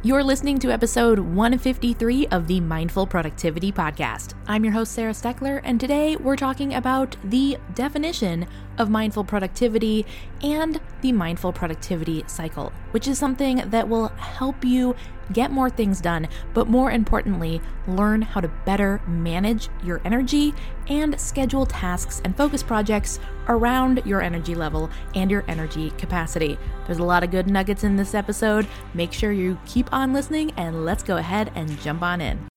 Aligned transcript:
You're 0.00 0.22
listening 0.22 0.60
to 0.60 0.70
episode 0.70 1.18
153 1.18 2.28
of 2.28 2.46
the 2.46 2.60
Mindful 2.60 3.04
Productivity 3.04 3.72
Podcast. 3.72 4.34
I'm 4.46 4.62
your 4.62 4.72
host, 4.72 4.92
Sarah 4.92 5.10
Steckler, 5.10 5.60
and 5.64 5.80
today 5.80 6.14
we're 6.14 6.36
talking 6.36 6.74
about 6.74 7.16
the 7.24 7.58
definition 7.74 8.46
of 8.78 8.90
mindful 8.90 9.24
productivity 9.24 10.06
and 10.40 10.80
the 11.00 11.10
mindful 11.10 11.52
productivity 11.52 12.22
cycle, 12.28 12.72
which 12.92 13.08
is 13.08 13.18
something 13.18 13.68
that 13.70 13.88
will 13.88 14.06
help 14.10 14.64
you 14.64 14.94
get 15.32 15.50
more 15.50 15.70
things 15.70 16.00
done, 16.00 16.28
but 16.54 16.68
more 16.68 16.90
importantly, 16.90 17.60
learn 17.86 18.22
how 18.22 18.40
to 18.40 18.48
better 18.64 19.00
manage 19.06 19.68
your 19.82 20.00
energy 20.04 20.54
and 20.88 21.18
schedule 21.20 21.66
tasks 21.66 22.20
and 22.24 22.36
focus 22.36 22.62
projects 22.62 23.20
around 23.48 24.02
your 24.04 24.22
energy 24.22 24.54
level 24.54 24.90
and 25.14 25.30
your 25.30 25.44
energy 25.48 25.90
capacity. 25.92 26.58
There's 26.86 26.98
a 26.98 27.04
lot 27.04 27.24
of 27.24 27.30
good 27.30 27.48
nuggets 27.48 27.84
in 27.84 27.96
this 27.96 28.14
episode. 28.14 28.66
Make 28.94 29.12
sure 29.12 29.32
you 29.32 29.58
keep 29.66 29.92
on 29.92 30.12
listening 30.12 30.52
and 30.56 30.84
let's 30.84 31.02
go 31.02 31.16
ahead 31.16 31.52
and 31.54 31.80
jump 31.80 32.02
on 32.02 32.20
in. 32.20 32.48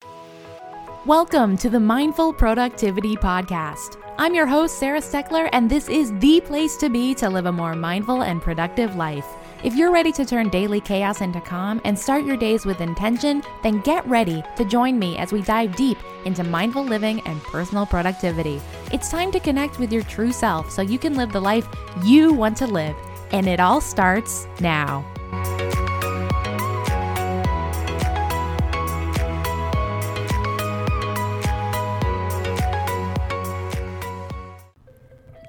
Welcome 1.06 1.58
to 1.58 1.70
the 1.70 1.80
Mindful 1.80 2.32
Productivity 2.32 3.16
Podcast. 3.16 3.98
I'm 4.20 4.36
your 4.36 4.46
host, 4.46 4.78
Sarah 4.78 5.00
Steckler, 5.00 5.50
and 5.52 5.68
this 5.68 5.90
is 5.90 6.14
the 6.20 6.42
place 6.42 6.78
to 6.78 6.90
be 6.90 7.16
to 7.16 7.28
live 7.28 7.48
a 7.48 7.52
more 7.52 7.76
mindful 7.76 8.22
and 8.22 8.40
productive 8.40 8.96
life. 8.96 9.26
If 9.64 9.76
you're 9.76 9.92
ready 9.92 10.12
to 10.14 10.26
turn 10.26 10.50
daily 10.50 10.82
chaos 10.82 11.22
into 11.22 11.40
calm 11.40 11.82
and 11.86 11.98
start 11.98 12.26
your 12.26 12.36
days 12.36 12.66
with 12.66 12.82
intention, 12.82 13.44
then 13.62 13.82
get 13.82 14.08
ready 14.08 14.44
to 14.56 14.66
join 14.66 14.98
me 14.98 15.18
as 15.18 15.32
we 15.32 15.44
dive 15.44 15.76
deep 15.76 16.00
into 16.26 16.44
mindful 16.44 16.84
living 16.84 17.22
and 17.28 17.44
personal 17.44 17.86
productivity. 17.86 18.60
It's 18.92 19.12
time 19.12 19.32
to 19.34 19.40
connect 19.40 19.78
with 19.78 19.94
your 19.94 20.02
true 20.04 20.32
self 20.32 20.72
so 20.72 20.82
you 20.82 20.98
can 20.98 21.14
live 21.14 21.32
the 21.32 21.40
life 21.40 21.68
you 22.04 22.34
want 22.34 22.58
to 22.58 22.66
live. 22.66 22.96
And 23.32 23.48
it 23.48 23.60
all 23.60 23.82
starts 23.82 24.48
now. 24.60 25.11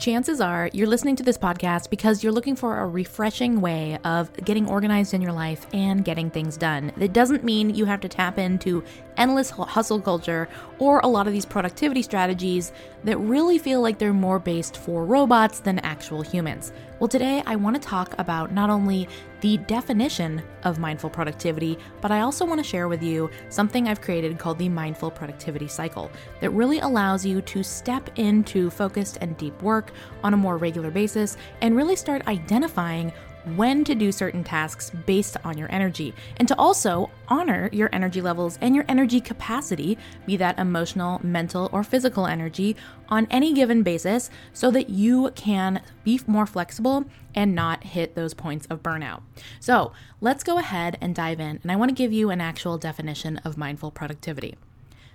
Chances 0.03 0.41
are 0.41 0.69
you're 0.73 0.89
listening 0.89 1.15
to 1.15 1.23
this 1.23 1.39
podcast 1.39 1.89
because 1.89 2.25
you're 2.25 2.33
looking 2.33 2.57
for 2.57 2.81
a 2.81 2.87
refreshing 2.89 3.61
way 3.61 3.97
of 4.03 4.33
getting 4.45 4.69
organized 4.69 5.15
in 5.15 5.23
your 5.23 5.31
life 5.31 5.65
and 5.73 6.05
getting 6.05 6.29
things 6.29 6.57
done. 6.57 6.93
It 6.99 7.13
doesn't 7.13 7.45
mean 7.45 7.73
you 7.73 7.85
have 7.85 8.01
to 8.01 8.09
tap 8.09 8.37
into 8.37 8.83
endless 9.17 9.51
hustle 9.51 10.01
culture 10.01 10.49
or 10.81 10.99
a 11.01 11.07
lot 11.07 11.29
of 11.29 11.33
these 11.33 11.47
productivity 11.47 12.03
strategies 12.03 12.73
that 13.05 13.17
really 13.19 13.59
feel 13.59 13.81
like 13.81 13.99
they're 13.99 14.13
more 14.13 14.41
based 14.41 14.77
for 14.77 15.05
robots 15.05 15.61
than 15.61 15.79
actual 15.81 16.23
humans. 16.23 16.73
Well, 16.99 17.09
today 17.09 17.43
I 17.47 17.57
want 17.57 17.81
to 17.81 17.89
talk 17.89 18.15
about 18.19 18.53
not 18.53 18.71
only 18.71 19.09
the 19.41 19.57
definition 19.57 20.41
of 20.63 20.79
mindful 20.79 21.11
productivity, 21.11 21.77
but 22.01 22.13
I 22.13 22.21
also 22.21 22.45
want 22.47 22.59
to 22.59 22.65
share 22.65 22.87
with 22.87 23.03
you 23.03 23.29
something 23.49 23.89
I've 23.89 24.01
created 24.01 24.39
called 24.39 24.59
the 24.59 24.69
mindful 24.69 25.11
productivity 25.11 25.67
cycle 25.67 26.13
that 26.41 26.51
really 26.51 26.79
allows 26.79 27.27
you 27.27 27.43
to 27.43 27.65
step 27.65 28.09
into 28.17 28.71
focused 28.71 29.19
and 29.21 29.37
deep 29.37 29.61
work 29.63 29.92
on 30.23 30.35
a 30.35 30.37
more 30.37 30.57
regular 30.57 30.91
basis 30.91 31.37
and 31.61 31.77
really 31.77 31.97
start 31.97 32.27
identifying 32.29 33.13
when 33.57 33.83
to 33.83 33.95
do 33.95 34.13
certain 34.13 34.45
tasks 34.45 34.91
based 35.05 35.37
on 35.45 35.59
your 35.59 35.71
energy, 35.73 36.15
and 36.37 36.47
to 36.47 36.57
also 36.57 37.11
honor 37.27 37.69
your 37.73 37.89
energy 37.93 38.21
levels 38.21 38.57
and 38.61 38.73
your 38.73 38.85
energy 38.89 39.21
capacity, 39.21 39.99
be 40.27 40.37
that 40.37 40.59
emotional, 40.59 41.21
mental, 41.25 41.69
or 41.73 41.83
physical 41.83 42.27
energy, 42.27 42.77
on 43.09 43.27
any 43.31 43.53
given 43.53 43.83
basis 43.83 44.31
so 44.53 44.71
that 44.71 44.91
you 44.91 45.31
can 45.35 45.83
be 46.05 46.21
more 46.27 46.47
flexible 46.47 47.05
and 47.35 47.53
not 47.53 47.83
hit 47.83 48.15
those 48.15 48.33
points 48.33 48.67
of 48.67 48.83
burnout. 48.83 49.23
So 49.59 49.93
let's 50.21 50.45
go 50.45 50.59
ahead 50.59 50.97
and 51.01 51.15
dive 51.15 51.41
in, 51.41 51.59
and 51.63 51.73
I 51.73 51.77
want 51.77 51.89
to 51.89 51.97
give 51.97 52.13
you 52.13 52.31
an 52.31 52.41
actual 52.41 52.79
definition 52.79 53.39
of 53.39 53.59
mindful 53.59 53.91
productivity. 53.91 54.57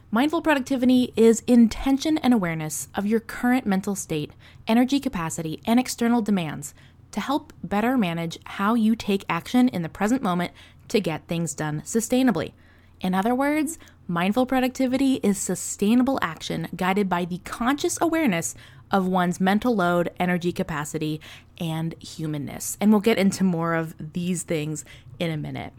Mindful 0.10 0.42
productivity 0.42 1.12
is 1.18 1.44
intention 1.48 2.18
and 2.20 2.34
awareness 2.34 2.88
of 2.96 3.06
your 3.06 3.20
current 3.20 3.66
mental 3.66 3.94
state, 3.94 4.32
energy 4.66 5.02
capacity, 5.02 5.60
and 5.66 5.82
external 5.82 6.22
demands 6.22 6.74
to 7.12 7.20
help 7.20 7.52
better 7.62 7.98
manage 7.98 8.40
how 8.46 8.74
you 8.74 8.96
take 8.96 9.26
action 9.28 9.68
in 9.68 9.82
the 9.82 9.90
present 9.90 10.24
moment 10.24 10.54
to 10.88 11.02
get 11.02 11.28
things 11.28 11.54
done 11.54 11.82
sustainably. 11.82 12.54
In 13.02 13.14
other 13.14 13.36
words, 13.36 13.78
mindful 14.08 14.46
productivity 14.46 15.16
is 15.16 15.38
sustainable 15.38 16.20
action 16.22 16.70
guided 16.74 17.10
by 17.10 17.26
the 17.26 17.40
conscious 17.40 17.98
awareness 18.00 18.56
of 18.90 19.08
one's 19.08 19.42
mental 19.42 19.76
load, 19.76 20.10
energy 20.22 20.54
capacity, 20.54 21.20
and 21.60 22.02
humanness. 22.02 22.78
And 22.80 22.92
we'll 22.92 23.02
get 23.02 23.18
into 23.18 23.44
more 23.44 23.74
of 23.74 23.94
these 24.14 24.44
things 24.44 24.86
in 25.20 25.32
a 25.32 25.38
minute. 25.38 25.74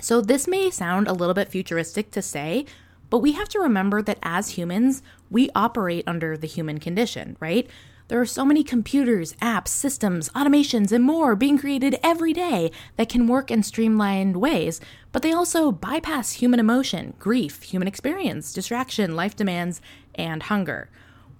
So, 0.00 0.22
this 0.22 0.48
may 0.48 0.70
sound 0.70 1.06
a 1.06 1.12
little 1.12 1.34
bit 1.34 1.48
futuristic 1.48 2.10
to 2.12 2.22
say, 2.22 2.64
but 3.10 3.18
we 3.18 3.32
have 3.32 3.48
to 3.50 3.60
remember 3.60 4.02
that 4.02 4.18
as 4.22 4.50
humans, 4.50 5.02
we 5.30 5.50
operate 5.54 6.04
under 6.06 6.36
the 6.36 6.46
human 6.46 6.78
condition, 6.78 7.36
right? 7.40 7.68
There 8.08 8.20
are 8.20 8.26
so 8.26 8.44
many 8.46 8.64
computers, 8.64 9.34
apps, 9.34 9.68
systems, 9.68 10.30
automations, 10.30 10.92
and 10.92 11.04
more 11.04 11.36
being 11.36 11.58
created 11.58 11.98
every 12.02 12.32
day 12.32 12.70
that 12.96 13.10
can 13.10 13.26
work 13.26 13.50
in 13.50 13.62
streamlined 13.62 14.36
ways, 14.36 14.80
but 15.12 15.20
they 15.20 15.32
also 15.32 15.70
bypass 15.70 16.32
human 16.32 16.58
emotion, 16.58 17.12
grief, 17.18 17.62
human 17.64 17.86
experience, 17.86 18.52
distraction, 18.54 19.14
life 19.14 19.36
demands, 19.36 19.82
and 20.14 20.44
hunger. 20.44 20.88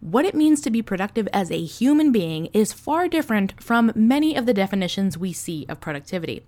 What 0.00 0.26
it 0.26 0.34
means 0.34 0.60
to 0.60 0.70
be 0.70 0.82
productive 0.82 1.26
as 1.32 1.50
a 1.50 1.64
human 1.64 2.12
being 2.12 2.46
is 2.52 2.74
far 2.74 3.08
different 3.08 3.60
from 3.62 3.90
many 3.94 4.36
of 4.36 4.44
the 4.44 4.54
definitions 4.54 5.16
we 5.16 5.32
see 5.32 5.64
of 5.70 5.80
productivity. 5.80 6.44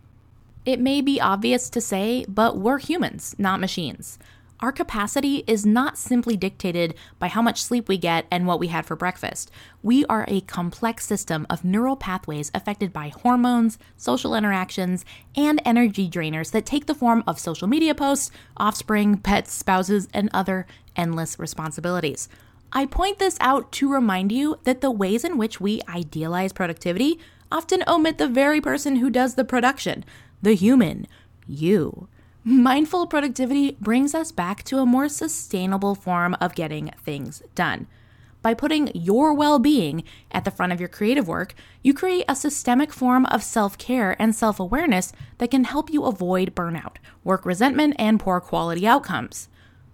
It 0.67 0.79
may 0.79 1.01
be 1.01 1.19
obvious 1.19 1.71
to 1.71 1.81
say, 1.81 2.27
but 2.29 2.59
we're 2.59 2.79
humans, 2.79 3.35
not 3.39 3.59
machines. 3.59 4.19
Our 4.61 4.73
capacity 4.73 5.43
is 5.47 5.65
not 5.65 5.97
simply 5.97 6.37
dictated 6.37 6.95
by 7.19 7.29
how 7.29 7.41
much 7.41 7.63
sleep 7.63 7.89
we 7.89 7.97
get 7.97 8.27
and 8.31 8.47
what 8.47 8.61
we 8.61 8.67
had 8.67 8.85
for 8.85 8.95
breakfast. 8.95 9.51
We 9.83 10.05
are 10.05 10.27
a 10.29 10.43
complex 10.43 11.07
system 11.07 11.47
of 11.49 11.65
neural 11.65 11.97
pathways 11.97 12.51
affected 12.55 12.93
by 12.93 13.09
hormones, 13.09 13.79
social 13.97 14.35
interactions, 14.35 15.07
and 15.35 15.63
energy 15.65 16.11
drainers 16.11 16.51
that 16.51 16.67
take 16.67 16.85
the 16.85 16.95
form 16.95 17.25
of 17.27 17.39
social 17.39 17.69
media 17.69 17.95
posts, 17.95 18.31
offspring, 18.59 19.17
pets, 19.17 19.51
spouses, 19.51 20.09
and 20.13 20.29
other 20.35 20.67
endless 20.95 21.39
responsibilities. 21.39 22.29
I 22.71 22.85
point 22.85 23.19
this 23.19 23.39
out 23.41 23.73
to 23.73 23.91
remind 23.91 24.31
you 24.31 24.59
that 24.65 24.83
the 24.83 24.91
ways 24.91 25.25
in 25.25 25.39
which 25.39 25.59
we 25.59 25.81
idealize 25.89 26.53
productivity 26.53 27.19
often 27.51 27.83
omit 27.89 28.19
the 28.19 28.29
very 28.29 28.61
person 28.61 28.97
who 28.97 29.09
does 29.09 29.37
the 29.37 29.45
production, 29.45 30.05
the 30.43 30.53
human, 30.53 31.07
you. 31.47 32.09
Mindful 32.43 33.07
productivity 33.07 33.77
brings 33.83 34.15
us 34.15 34.33
back 34.33 34.63
to 34.63 34.79
a 34.79 34.87
more 34.87 35.11
sustainable 35.11 35.95
form 35.95 36.35
of 36.41 36.55
getting 36.55 36.91
things 37.05 37.43
done. 37.55 37.87
By 38.41 38.55
putting 38.55 38.91
your 38.95 39.35
well 39.35 39.59
being 39.59 40.05
at 40.31 40.47
the 40.47 40.51
front 40.51 40.73
of 40.73 40.81
your 40.81 40.89
creative 40.89 41.29
work, 41.29 41.55
you 41.83 41.93
create 41.93 42.25
a 42.27 42.35
systemic 42.35 42.95
form 42.95 43.27
of 43.27 43.43
self 43.43 43.77
care 43.77 44.17
and 44.19 44.35
self 44.35 44.59
awareness 44.59 45.13
that 45.37 45.51
can 45.51 45.65
help 45.65 45.93
you 45.93 46.05
avoid 46.05 46.55
burnout, 46.55 46.97
work 47.25 47.45
resentment, 47.45 47.95
and 47.99 48.19
poor 48.19 48.41
quality 48.41 48.87
outcomes. 48.87 49.51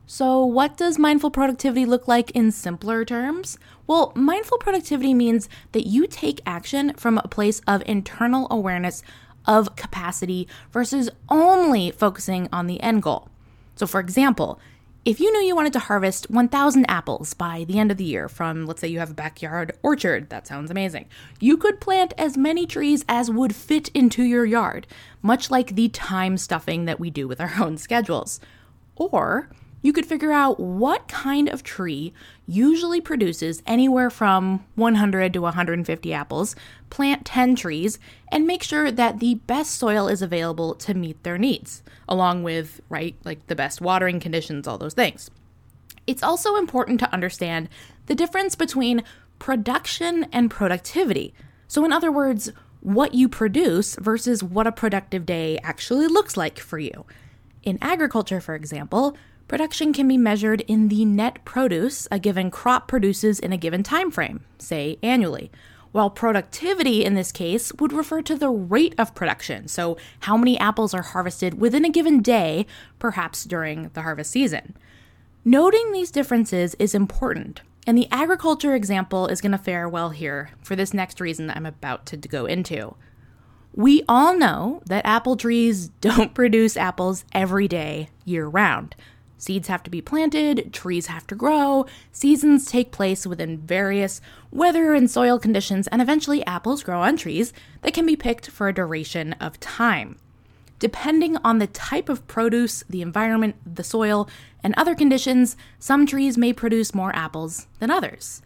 So, 0.07 0.45
what 0.45 0.77
does 0.77 1.01
mindful 1.01 1.33
productivity 1.33 1.85
look 1.85 2.07
like 2.07 2.31
in 2.31 2.53
simpler 2.53 3.05
terms? 3.05 3.59
Well, 3.89 4.13
mindful 4.15 4.59
productivity 4.59 5.15
means 5.15 5.49
that 5.73 5.89
you 5.89 6.07
take 6.07 6.41
action 6.47 6.95
from 6.95 7.19
a 7.19 7.27
place 7.27 7.61
of 7.67 7.83
internal 7.87 8.47
awareness 8.53 9.03
of 9.47 9.77
capacity 9.77 10.49
versus 10.73 11.11
only 11.29 11.91
focusing 11.91 12.49
on 12.53 12.67
the 12.67 12.81
end 12.81 13.03
goal. 13.03 13.29
So, 13.77 13.87
for 13.87 14.01
example, 14.01 14.59
if 15.07 15.21
you 15.21 15.31
knew 15.31 15.47
you 15.47 15.55
wanted 15.55 15.73
to 15.75 15.79
harvest 15.79 16.31
1,000 16.31 16.85
apples 16.89 17.33
by 17.33 17.63
the 17.63 17.79
end 17.79 17.93
of 17.93 17.97
the 17.97 18.05
year 18.05 18.29
from, 18.29 18.67
let's 18.67 18.81
say, 18.81 18.89
you 18.89 18.99
have 18.99 19.13
a 19.13 19.15
backyard 19.15 19.71
orchard, 19.81 20.31
that 20.31 20.49
sounds 20.49 20.69
amazing. 20.69 21.07
You 21.39 21.57
could 21.57 21.81
plant 21.81 22.13
as 22.19 22.37
many 22.37 22.67
trees 22.67 23.05
as 23.09 23.31
would 23.31 23.55
fit 23.55 23.89
into 23.91 24.25
your 24.25 24.45
yard, 24.45 24.85
much 25.23 25.49
like 25.49 25.77
the 25.77 25.91
time 25.91 26.37
stuffing 26.37 26.87
that 26.87 26.99
we 26.99 27.11
do 27.11 27.29
with 27.29 27.41
our 27.41 27.53
own 27.61 27.79
schedules. 27.79 28.41
Or 28.97 29.49
you 29.87 29.93
could 29.93 30.05
figure 30.05 30.33
out 30.33 30.59
what 30.59 31.07
kind 31.07 31.49
of 31.49 31.63
tree 31.63 32.13
usually 32.45 33.01
produces 33.01 33.63
anywhere 33.69 34.11
from 34.11 34.65
100 34.75 35.33
to 35.33 35.41
150 35.41 36.13
apples, 36.13 36.57
plant 36.91 37.25
10 37.25 37.55
trees, 37.55 38.01
and 38.33 38.49
make 38.49 38.65
sure 38.65 38.91
that 38.91 39.21
the 39.21 39.37
best 39.47 39.77
soil 39.77 40.09
is 40.09 40.23
available 40.23 40.75
to 40.75 40.93
meet 40.93 41.23
their 41.23 41.39
needs, 41.39 41.85
along 42.09 42.43
with, 42.43 42.81
right, 42.89 43.15
like 43.23 43.47
the 43.47 43.55
best 43.55 43.81
watering 43.81 44.19
conditions, 44.19 44.67
all 44.67 44.77
those 44.77 44.95
things. 44.95 45.31
It's 46.05 46.23
also 46.25 46.57
important 46.57 46.99
to 47.01 47.13
understand 47.13 47.69
the 48.07 48.17
difference 48.17 48.57
between 48.57 49.05
production 49.39 50.27
and 50.33 50.51
productivity. 50.51 51.33
So, 51.69 51.85
in 51.85 51.93
other 51.93 52.11
words, 52.11 52.51
what 52.81 53.15
you 53.15 53.29
produce 53.29 53.95
versus 54.01 54.43
what 54.43 54.67
a 54.67 54.73
productive 54.73 55.25
day 55.25 55.59
actually 55.63 56.09
looks 56.09 56.37
like 56.37 56.59
for 56.59 56.81
you. 56.81 57.07
In 57.63 57.79
agriculture, 57.81 58.41
for 58.41 58.57
example, 58.57 59.17
Production 59.49 59.93
can 59.93 60.09
be 60.09 60.19
measured 60.19 60.63
in 60.63 60.89
the 60.89 61.05
net 61.05 61.45
produce 61.45 62.09
a 62.11 62.19
given 62.19 62.51
crop 62.51 62.89
produces 62.89 63.39
in 63.39 63.53
a 63.53 63.57
given 63.57 63.85
time 63.85 64.11
frame, 64.11 64.45
say 64.59 64.99
annually, 65.05 65.53
while 65.93 66.11
productivity 66.11 67.05
in 67.05 67.15
this 67.15 67.31
case 67.31 67.73
would 67.79 67.93
refer 67.93 68.21
to 68.23 68.35
the 68.35 68.51
rate 68.51 68.95
of 68.99 69.15
production, 69.15 69.69
so 69.69 69.97
how 70.21 70.37
many 70.37 70.59
apples 70.59 70.93
are 70.93 71.03
harvested 71.03 71.61
within 71.61 71.85
a 71.85 71.91
given 71.91 72.23
day, 72.23 72.67
perhaps 72.99 73.45
during 73.45 73.89
the 73.95 74.03
harvest 74.03 74.33
season. 74.33 74.77
Noting 75.45 75.93
these 75.93 76.11
differences 76.11 76.75
is 76.81 76.93
important, 76.93 77.63
and 77.87 77.97
the 77.97 78.09
agriculture 78.11 78.75
example 78.75 79.29
is 79.29 79.41
going 79.41 79.53
to 79.53 79.59
fare 79.59 79.89
well 79.89 80.11
here 80.11 80.51
for 80.61 80.75
this 80.75 80.93
next 80.93 81.21
reason 81.21 81.51
I'm 81.51 81.67
about 81.67 82.05
to 82.07 82.17
go 82.17 82.47
into. 82.47 82.97
We 83.73 84.03
all 84.09 84.37
know 84.37 84.83
that 84.87 85.07
apple 85.07 85.37
trees 85.37 85.89
don't 86.01 86.35
produce 86.35 86.77
apples 86.77 87.25
every 87.33 87.69
day, 87.69 88.11
year 88.25 88.49
round. 88.49 88.97
Seeds 89.39 89.69
have 89.69 89.83
to 89.83 89.91
be 89.91 90.01
planted, 90.01 90.73
trees 90.73 91.07
have 91.07 91.27
to 91.27 91.35
grow, 91.35 91.87
seasons 92.11 92.65
take 92.65 92.91
place 92.91 93.27
within 93.27 93.59
various 93.59 94.21
weather 94.51 94.95
and 94.95 95.11
soil 95.11 95.39
conditions, 95.39 95.87
and 95.89 96.01
eventually 96.01 96.45
apples 96.47 96.83
grow 96.83 97.03
on 97.03 97.17
trees 97.17 97.53
that 97.83 97.93
can 97.93 98.07
be 98.07 98.17
picked 98.17 98.49
for 98.49 98.69
a 98.69 98.75
duration 98.75 99.35
of 99.35 99.61
time. 99.61 100.17
Depending 100.79 101.37
on 101.39 101.59
the 101.59 101.67
type 101.67 102.09
of 102.09 102.27
produce, 102.27 102.85
the 102.89 103.03
environment, 103.03 103.57
the 103.67 103.85
soil, 103.85 104.29
and 104.63 104.75
other 104.77 104.95
conditions, 104.95 105.57
some 105.79 106.07
trees 106.07 106.37
may 106.37 106.53
produce 106.53 106.95
more 106.95 107.15
apples 107.15 107.67
than 107.79 107.91
others. 107.91 108.43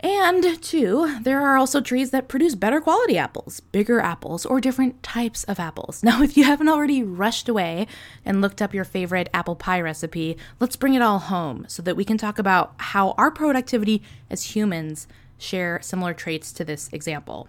And 0.00 0.62
two, 0.62 1.18
there 1.22 1.40
are 1.40 1.56
also 1.56 1.80
trees 1.80 2.10
that 2.10 2.28
produce 2.28 2.54
better 2.54 2.80
quality 2.80 3.16
apples, 3.16 3.60
bigger 3.60 4.00
apples, 4.00 4.44
or 4.44 4.60
different 4.60 5.02
types 5.02 5.44
of 5.44 5.58
apples. 5.58 6.02
Now, 6.04 6.22
if 6.22 6.36
you 6.36 6.44
haven't 6.44 6.68
already 6.68 7.02
rushed 7.02 7.48
away 7.48 7.86
and 8.24 8.42
looked 8.42 8.60
up 8.60 8.74
your 8.74 8.84
favorite 8.84 9.30
apple 9.32 9.56
pie 9.56 9.80
recipe, 9.80 10.36
let's 10.60 10.76
bring 10.76 10.94
it 10.94 11.02
all 11.02 11.18
home 11.18 11.64
so 11.68 11.82
that 11.82 11.96
we 11.96 12.04
can 12.04 12.18
talk 12.18 12.38
about 12.38 12.74
how 12.76 13.12
our 13.12 13.30
productivity 13.30 14.02
as 14.28 14.54
humans 14.54 15.08
share 15.38 15.80
similar 15.82 16.12
traits 16.12 16.52
to 16.52 16.64
this 16.64 16.90
example. 16.92 17.48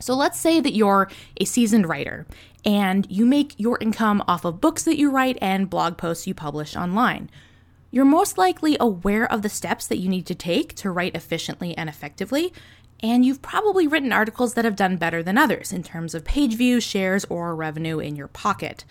So 0.00 0.14
let's 0.14 0.38
say 0.38 0.60
that 0.60 0.74
you're 0.74 1.10
a 1.40 1.44
seasoned 1.44 1.88
writer 1.88 2.26
and 2.64 3.06
you 3.10 3.26
make 3.26 3.54
your 3.58 3.78
income 3.80 4.22
off 4.28 4.44
of 4.44 4.60
books 4.60 4.84
that 4.84 4.98
you 4.98 5.10
write 5.10 5.38
and 5.40 5.70
blog 5.70 5.96
posts 5.96 6.26
you 6.26 6.34
publish 6.34 6.76
online. 6.76 7.30
You're 7.90 8.04
most 8.04 8.36
likely 8.36 8.76
aware 8.78 9.30
of 9.30 9.42
the 9.42 9.48
steps 9.48 9.86
that 9.86 9.98
you 9.98 10.08
need 10.08 10.26
to 10.26 10.34
take 10.34 10.74
to 10.76 10.90
write 10.90 11.16
efficiently 11.16 11.76
and 11.76 11.88
effectively, 11.88 12.52
and 13.02 13.24
you've 13.24 13.40
probably 13.40 13.86
written 13.86 14.12
articles 14.12 14.54
that 14.54 14.66
have 14.66 14.76
done 14.76 14.96
better 14.96 15.22
than 15.22 15.38
others 15.38 15.72
in 15.72 15.82
terms 15.82 16.14
of 16.14 16.24
page 16.24 16.54
views, 16.54 16.84
shares, 16.84 17.24
or 17.30 17.54
revenue 17.54 17.98
in 17.98 18.14
your 18.14 18.28
pocket. 18.28 18.84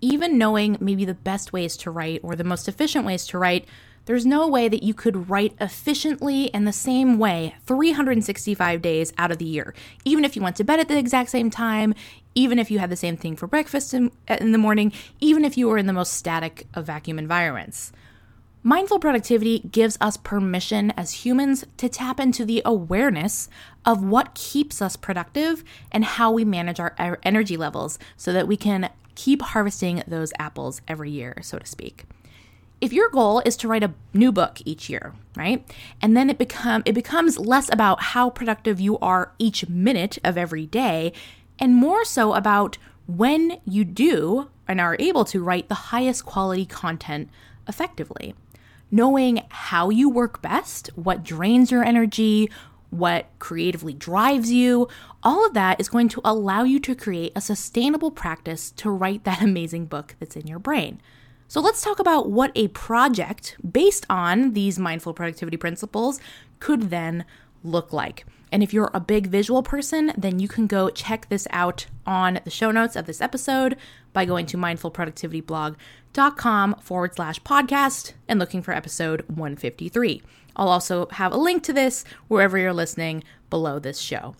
Even 0.00 0.38
knowing 0.38 0.76
maybe 0.80 1.04
the 1.04 1.14
best 1.14 1.52
ways 1.52 1.76
to 1.78 1.90
write 1.90 2.20
or 2.22 2.36
the 2.36 2.44
most 2.44 2.68
efficient 2.68 3.04
ways 3.04 3.26
to 3.26 3.38
write 3.38 3.66
there's 4.06 4.26
no 4.26 4.46
way 4.46 4.68
that 4.68 4.82
you 4.82 4.92
could 4.92 5.30
write 5.30 5.54
efficiently 5.60 6.44
in 6.46 6.64
the 6.64 6.72
same 6.72 7.18
way 7.18 7.54
365 7.64 8.82
days 8.82 9.12
out 9.16 9.30
of 9.30 9.38
the 9.38 9.46
year. 9.46 9.74
Even 10.04 10.24
if 10.24 10.36
you 10.36 10.42
went 10.42 10.56
to 10.56 10.64
bed 10.64 10.78
at 10.78 10.88
the 10.88 10.98
exact 10.98 11.30
same 11.30 11.50
time, 11.50 11.94
even 12.34 12.58
if 12.58 12.70
you 12.70 12.78
had 12.78 12.90
the 12.90 12.96
same 12.96 13.16
thing 13.16 13.34
for 13.34 13.46
breakfast 13.46 13.94
in, 13.94 14.10
in 14.28 14.52
the 14.52 14.58
morning, 14.58 14.92
even 15.20 15.44
if 15.44 15.56
you 15.56 15.68
were 15.68 15.78
in 15.78 15.86
the 15.86 15.92
most 15.92 16.12
static 16.12 16.66
of 16.74 16.84
vacuum 16.84 17.18
environments. 17.18 17.92
Mindful 18.66 18.98
productivity 18.98 19.58
gives 19.58 19.98
us 20.00 20.16
permission 20.16 20.90
as 20.92 21.26
humans 21.26 21.66
to 21.76 21.86
tap 21.86 22.18
into 22.18 22.46
the 22.46 22.62
awareness 22.64 23.50
of 23.84 24.02
what 24.02 24.34
keeps 24.34 24.80
us 24.80 24.96
productive 24.96 25.62
and 25.92 26.02
how 26.02 26.32
we 26.32 26.46
manage 26.46 26.80
our, 26.80 27.18
energy 27.22 27.58
levels 27.58 27.98
so 28.16 28.32
that 28.32 28.48
we 28.48 28.56
can 28.56 28.88
keep 29.14 29.42
harvesting 29.42 30.02
those 30.06 30.32
apples 30.38 30.80
every 30.88 31.10
year, 31.10 31.36
so 31.42 31.58
to 31.58 31.66
speak 31.66 32.06
if 32.80 32.92
your 32.92 33.08
goal 33.08 33.40
is 33.46 33.56
to 33.56 33.68
write 33.68 33.82
a 33.82 33.94
new 34.12 34.30
book 34.30 34.58
each 34.66 34.90
year, 34.90 35.14
right? 35.36 35.66
And 36.02 36.14
then 36.14 36.28
it 36.28 36.36
become 36.36 36.82
it 36.84 36.92
becomes 36.92 37.38
less 37.38 37.72
about 37.72 38.02
how 38.02 38.28
productive 38.28 38.78
you 38.78 38.98
are 38.98 39.32
each 39.38 39.68
minute 39.68 40.18
of 40.22 40.36
every 40.36 40.66
day 40.66 41.12
and 41.58 41.74
more 41.74 42.04
so 42.04 42.34
about 42.34 42.76
when 43.06 43.58
you 43.64 43.84
do 43.84 44.50
and 44.68 44.82
are 44.82 44.96
able 44.98 45.24
to 45.26 45.42
write 45.42 45.68
the 45.68 45.74
highest 45.74 46.26
quality 46.26 46.66
content 46.66 47.30
effectively. 47.66 48.34
Knowing 48.90 49.42
how 49.48 49.90
you 49.90 50.08
work 50.08 50.40
best, 50.40 50.88
what 50.94 51.24
drains 51.24 51.70
your 51.70 51.84
energy, 51.84 52.50
what 52.90 53.26
creatively 53.38 53.92
drives 53.92 54.52
you, 54.52 54.88
all 55.22 55.44
of 55.44 55.54
that 55.54 55.80
is 55.80 55.88
going 55.88 56.08
to 56.08 56.20
allow 56.24 56.62
you 56.62 56.78
to 56.78 56.94
create 56.94 57.32
a 57.34 57.40
sustainable 57.40 58.10
practice 58.10 58.70
to 58.70 58.90
write 58.90 59.24
that 59.24 59.42
amazing 59.42 59.86
book 59.86 60.14
that's 60.20 60.36
in 60.36 60.46
your 60.46 60.58
brain. 60.58 61.00
So 61.48 61.60
let's 61.60 61.82
talk 61.82 61.98
about 61.98 62.30
what 62.30 62.52
a 62.54 62.68
project 62.68 63.56
based 63.70 64.06
on 64.08 64.54
these 64.54 64.78
mindful 64.78 65.12
productivity 65.14 65.56
principles 65.56 66.20
could 66.58 66.90
then 66.90 67.24
look 67.64 67.92
like. 67.92 68.24
And 68.52 68.62
if 68.62 68.72
you're 68.72 68.92
a 68.94 69.00
big 69.00 69.26
visual 69.26 69.64
person, 69.64 70.12
then 70.16 70.38
you 70.38 70.46
can 70.46 70.68
go 70.68 70.88
check 70.88 71.28
this 71.28 71.48
out 71.50 71.86
on 72.06 72.38
the 72.44 72.50
show 72.50 72.70
notes 72.70 72.94
of 72.94 73.06
this 73.06 73.20
episode 73.20 73.76
by 74.12 74.24
going 74.24 74.46
to 74.46 74.56
mindfulproductivityblog.com 74.56 76.76
forward 76.76 77.16
slash 77.16 77.42
podcast 77.42 78.12
and 78.28 78.38
looking 78.38 78.62
for 78.62 78.72
episode 78.72 79.22
153. 79.22 80.22
I'll 80.54 80.68
also 80.68 81.08
have 81.12 81.32
a 81.32 81.36
link 81.36 81.64
to 81.64 81.72
this 81.72 82.04
wherever 82.28 82.56
you're 82.56 82.72
listening 82.72 83.24
below 83.50 83.80
this 83.80 83.98
show. 83.98 84.36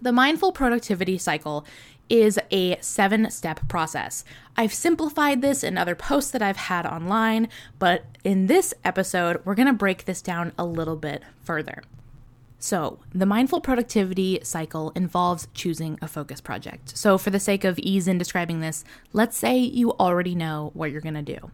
The 0.00 0.12
mindful 0.12 0.52
productivity 0.52 1.18
cycle 1.18 1.66
is 2.08 2.38
a 2.50 2.78
seven 2.80 3.30
step 3.30 3.68
process. 3.68 4.24
I've 4.56 4.74
simplified 4.74 5.42
this 5.42 5.64
in 5.64 5.76
other 5.76 5.94
posts 5.94 6.30
that 6.32 6.42
I've 6.42 6.56
had 6.56 6.86
online, 6.86 7.48
but 7.78 8.04
in 8.24 8.46
this 8.46 8.74
episode, 8.84 9.40
we're 9.44 9.54
to 9.66 9.72
break 9.72 10.04
this 10.04 10.22
down 10.22 10.52
a 10.58 10.64
little 10.64 10.96
bit 10.96 11.22
further. 11.42 11.82
So, 12.62 13.00
the 13.14 13.24
mindful 13.24 13.62
productivity 13.62 14.38
cycle 14.42 14.92
involves 14.94 15.48
choosing 15.54 15.98
a 16.02 16.06
focus 16.06 16.42
project. 16.42 16.96
So, 16.96 17.16
for 17.16 17.30
the 17.30 17.40
sake 17.40 17.64
of 17.64 17.78
ease 17.78 18.06
in 18.06 18.18
describing 18.18 18.60
this, 18.60 18.84
let's 19.14 19.36
say 19.36 19.58
you 19.58 19.92
already 19.92 20.34
know 20.34 20.70
what 20.74 20.90
you're 20.90 21.00
to 21.14 21.22
do. 21.22 21.50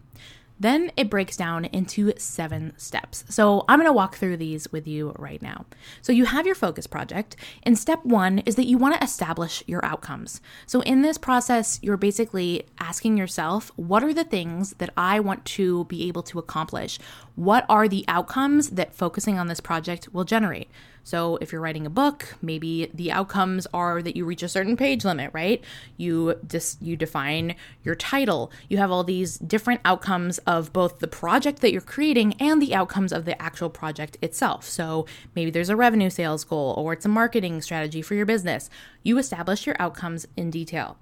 Then 0.59 0.91
it 0.97 1.09
breaks 1.09 1.37
down 1.37 1.65
into 1.65 2.13
seven 2.17 2.73
steps. 2.77 3.23
So 3.29 3.63
I'm 3.67 3.77
to 3.87 3.93
walk 3.93 4.15
through 4.15 4.37
these 4.37 4.71
with 4.71 4.87
you 4.87 5.13
right 5.17 5.41
now. 5.41 5.65
So 6.01 6.11
you 6.11 6.25
have 6.25 6.45
your 6.45 6.55
focus 6.55 6.87
project, 6.87 7.35
and 7.63 7.77
step 7.77 8.03
one 8.03 8.39
is 8.39 8.55
that 8.55 8.65
you 8.65 8.77
want 8.77 8.95
to 8.95 9.03
establish 9.03 9.63
your 9.67 9.85
outcomes. 9.85 10.41
So 10.65 10.81
in 10.81 11.03
this 11.03 11.17
process, 11.17 11.79
you're 11.81 11.97
basically 11.97 12.65
asking 12.79 13.17
yourself, 13.17 13.71
what 13.75 14.03
are 14.03 14.13
the 14.13 14.23
things 14.23 14.73
that 14.79 14.89
I 14.97 15.19
want 15.19 15.45
to 15.45 15.85
be 15.85 16.07
able 16.07 16.23
to 16.23 16.39
accomplish? 16.39 16.99
What 17.35 17.65
are 17.69 17.87
the 17.87 18.05
outcomes 18.07 18.71
that 18.71 18.95
focusing 18.95 19.37
on 19.37 19.47
this 19.47 19.59
project 19.59 20.11
will 20.11 20.23
generate? 20.23 20.69
So, 21.07 21.37
if 21.39 21.53
you're 21.53 21.61
writing 21.61 21.85
a 21.85 21.89
book, 21.89 22.35
maybe 22.41 22.91
the 22.93 23.13
outcomes 23.13 23.65
are 23.73 24.01
that 24.01 24.17
you 24.17 24.25
reach 24.25 24.43
a 24.43 24.49
certain 24.49 24.75
page 24.75 25.05
limit, 25.05 25.31
right? 25.33 25.63
You 25.95 26.37
just 26.45 26.81
you 26.81 26.97
define 26.97 27.55
your 27.81 27.95
title. 27.95 28.51
You 28.67 28.79
have 28.79 28.91
all 28.91 29.05
these 29.05 29.37
different 29.37 29.79
outcomes 29.85 30.37
of 30.39 30.73
both 30.73 30.99
the 30.99 31.07
project 31.07 31.61
that 31.61 31.71
you're 31.71 31.79
creating 31.79 32.33
and 32.41 32.61
the 32.61 32.75
outcomes 32.75 33.13
of 33.13 33.23
the 33.23 33.41
actual 33.41 33.69
project 33.69 34.17
itself. 34.21 34.65
So, 34.65 35.05
maybe 35.33 35.49
there's 35.49 35.69
a 35.69 35.77
revenue 35.77 36.09
sales 36.09 36.43
goal 36.43 36.73
or 36.77 36.91
it's 36.91 37.05
a 37.05 37.09
marketing 37.09 37.61
strategy 37.61 38.01
for 38.01 38.13
your 38.13 38.25
business. 38.25 38.69
You 39.01 39.17
establish 39.17 39.65
your 39.65 39.77
outcomes 39.79 40.27
in 40.35 40.51
detail. 40.51 40.97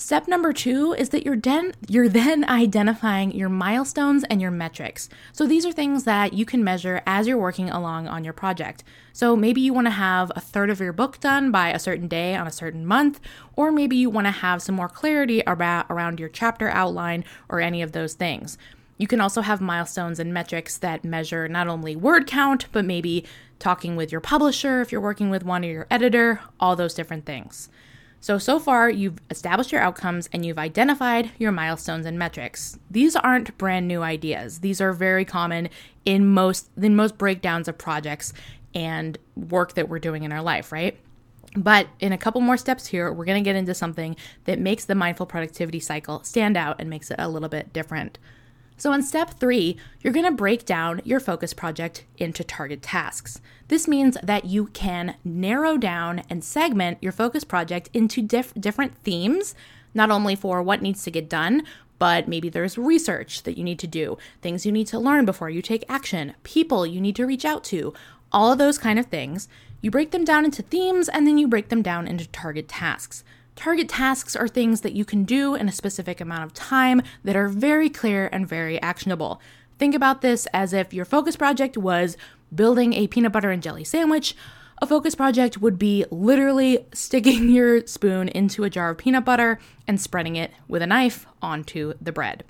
Step 0.00 0.28
number 0.28 0.52
two 0.52 0.92
is 0.92 1.08
that 1.08 1.24
you're 1.24 1.36
then 1.36 1.72
you're 1.88 2.08
then 2.08 2.44
identifying 2.48 3.32
your 3.32 3.48
milestones 3.48 4.22
and 4.30 4.40
your 4.40 4.52
metrics. 4.52 5.08
So 5.32 5.44
these 5.44 5.66
are 5.66 5.72
things 5.72 6.04
that 6.04 6.32
you 6.32 6.44
can 6.44 6.62
measure 6.62 7.02
as 7.04 7.26
you're 7.26 7.36
working 7.36 7.68
along 7.68 8.06
on 8.06 8.22
your 8.22 8.32
project. 8.32 8.84
So 9.12 9.34
maybe 9.34 9.60
you 9.60 9.74
want 9.74 9.88
to 9.88 9.90
have 9.90 10.30
a 10.36 10.40
third 10.40 10.70
of 10.70 10.78
your 10.78 10.92
book 10.92 11.18
done 11.18 11.50
by 11.50 11.70
a 11.70 11.80
certain 11.80 12.06
day 12.06 12.36
on 12.36 12.46
a 12.46 12.52
certain 12.52 12.86
month, 12.86 13.18
or 13.56 13.72
maybe 13.72 13.96
you 13.96 14.08
want 14.08 14.28
to 14.28 14.30
have 14.30 14.62
some 14.62 14.76
more 14.76 14.88
clarity 14.88 15.40
about 15.40 15.86
around 15.90 16.20
your 16.20 16.28
chapter 16.28 16.68
outline 16.68 17.24
or 17.48 17.60
any 17.60 17.82
of 17.82 17.90
those 17.90 18.14
things. 18.14 18.56
You 18.98 19.08
can 19.08 19.20
also 19.20 19.40
have 19.40 19.60
milestones 19.60 20.20
and 20.20 20.32
metrics 20.32 20.78
that 20.78 21.02
measure 21.02 21.48
not 21.48 21.66
only 21.66 21.96
word 21.96 22.28
count, 22.28 22.66
but 22.70 22.84
maybe 22.84 23.24
talking 23.58 23.96
with 23.96 24.12
your 24.12 24.20
publisher 24.20 24.80
if 24.80 24.92
you're 24.92 25.00
working 25.00 25.28
with 25.28 25.42
one 25.42 25.64
or 25.64 25.68
your 25.68 25.86
editor, 25.90 26.40
all 26.60 26.76
those 26.76 26.94
different 26.94 27.26
things. 27.26 27.68
So, 28.20 28.38
so 28.38 28.58
far, 28.58 28.90
you've 28.90 29.18
established 29.30 29.70
your 29.70 29.80
outcomes 29.80 30.28
and 30.32 30.44
you've 30.44 30.58
identified 30.58 31.30
your 31.38 31.52
milestones 31.52 32.04
and 32.04 32.18
metrics. 32.18 32.78
These 32.90 33.14
aren't 33.14 33.56
brand 33.58 33.86
new 33.86 34.02
ideas. 34.02 34.60
These 34.60 34.80
are 34.80 34.92
very 34.92 35.24
common 35.24 35.68
in 36.04 36.26
most 36.26 36.68
in 36.76 36.96
most 36.96 37.16
breakdowns 37.16 37.68
of 37.68 37.78
projects 37.78 38.32
and 38.74 39.18
work 39.36 39.74
that 39.74 39.88
we're 39.88 39.98
doing 39.98 40.24
in 40.24 40.32
our 40.32 40.42
life, 40.42 40.72
right? 40.72 40.98
But 41.56 41.88
in 42.00 42.12
a 42.12 42.18
couple 42.18 42.40
more 42.40 42.56
steps 42.56 42.86
here, 42.86 43.12
we're 43.12 43.24
going 43.24 43.42
to 43.42 43.48
get 43.48 43.56
into 43.56 43.74
something 43.74 44.16
that 44.44 44.58
makes 44.58 44.84
the 44.84 44.94
mindful 44.94 45.26
productivity 45.26 45.80
cycle 45.80 46.22
stand 46.22 46.56
out 46.56 46.76
and 46.78 46.90
makes 46.90 47.10
it 47.10 47.16
a 47.18 47.28
little 47.28 47.48
bit 47.48 47.72
different. 47.72 48.18
So, 48.78 48.92
in 48.92 49.02
step 49.02 49.30
three, 49.30 49.76
you're 50.00 50.12
going 50.12 50.24
to 50.24 50.30
break 50.30 50.64
down 50.64 51.02
your 51.04 51.18
focus 51.18 51.52
project 51.52 52.04
into 52.16 52.44
target 52.44 52.80
tasks. 52.80 53.40
This 53.66 53.88
means 53.88 54.16
that 54.22 54.44
you 54.44 54.66
can 54.66 55.16
narrow 55.24 55.76
down 55.76 56.22
and 56.30 56.44
segment 56.44 56.98
your 57.00 57.10
focus 57.10 57.42
project 57.42 57.90
into 57.92 58.22
diff- 58.22 58.54
different 58.54 58.94
themes, 58.98 59.56
not 59.94 60.12
only 60.12 60.36
for 60.36 60.62
what 60.62 60.80
needs 60.80 61.02
to 61.02 61.10
get 61.10 61.28
done, 61.28 61.64
but 61.98 62.28
maybe 62.28 62.48
there's 62.48 62.78
research 62.78 63.42
that 63.42 63.58
you 63.58 63.64
need 63.64 63.80
to 63.80 63.88
do, 63.88 64.16
things 64.42 64.64
you 64.64 64.70
need 64.70 64.86
to 64.86 64.98
learn 65.00 65.24
before 65.24 65.50
you 65.50 65.60
take 65.60 65.84
action, 65.88 66.34
people 66.44 66.86
you 66.86 67.00
need 67.00 67.16
to 67.16 67.26
reach 67.26 67.44
out 67.44 67.64
to, 67.64 67.92
all 68.30 68.52
of 68.52 68.58
those 68.58 68.78
kind 68.78 69.00
of 69.00 69.06
things. 69.06 69.48
You 69.80 69.90
break 69.90 70.12
them 70.12 70.24
down 70.24 70.44
into 70.44 70.62
themes 70.62 71.08
and 71.08 71.26
then 71.26 71.36
you 71.36 71.48
break 71.48 71.68
them 71.68 71.82
down 71.82 72.06
into 72.06 72.28
target 72.28 72.68
tasks. 72.68 73.24
Target 73.58 73.88
tasks 73.88 74.36
are 74.36 74.46
things 74.46 74.82
that 74.82 74.92
you 74.92 75.04
can 75.04 75.24
do 75.24 75.56
in 75.56 75.68
a 75.68 75.72
specific 75.72 76.20
amount 76.20 76.44
of 76.44 76.54
time 76.54 77.02
that 77.24 77.34
are 77.34 77.48
very 77.48 77.90
clear 77.90 78.28
and 78.30 78.46
very 78.46 78.80
actionable. 78.80 79.40
Think 79.80 79.96
about 79.96 80.20
this 80.20 80.46
as 80.54 80.72
if 80.72 80.94
your 80.94 81.04
focus 81.04 81.34
project 81.34 81.76
was 81.76 82.16
building 82.54 82.92
a 82.92 83.08
peanut 83.08 83.32
butter 83.32 83.50
and 83.50 83.60
jelly 83.60 83.82
sandwich. 83.82 84.36
A 84.80 84.86
focus 84.86 85.16
project 85.16 85.58
would 85.58 85.76
be 85.76 86.04
literally 86.12 86.86
sticking 86.92 87.50
your 87.50 87.84
spoon 87.84 88.28
into 88.28 88.62
a 88.62 88.70
jar 88.70 88.90
of 88.90 88.98
peanut 88.98 89.24
butter 89.24 89.58
and 89.88 90.00
spreading 90.00 90.36
it 90.36 90.52
with 90.68 90.80
a 90.80 90.86
knife 90.86 91.26
onto 91.42 91.94
the 92.00 92.12
bread. 92.12 92.44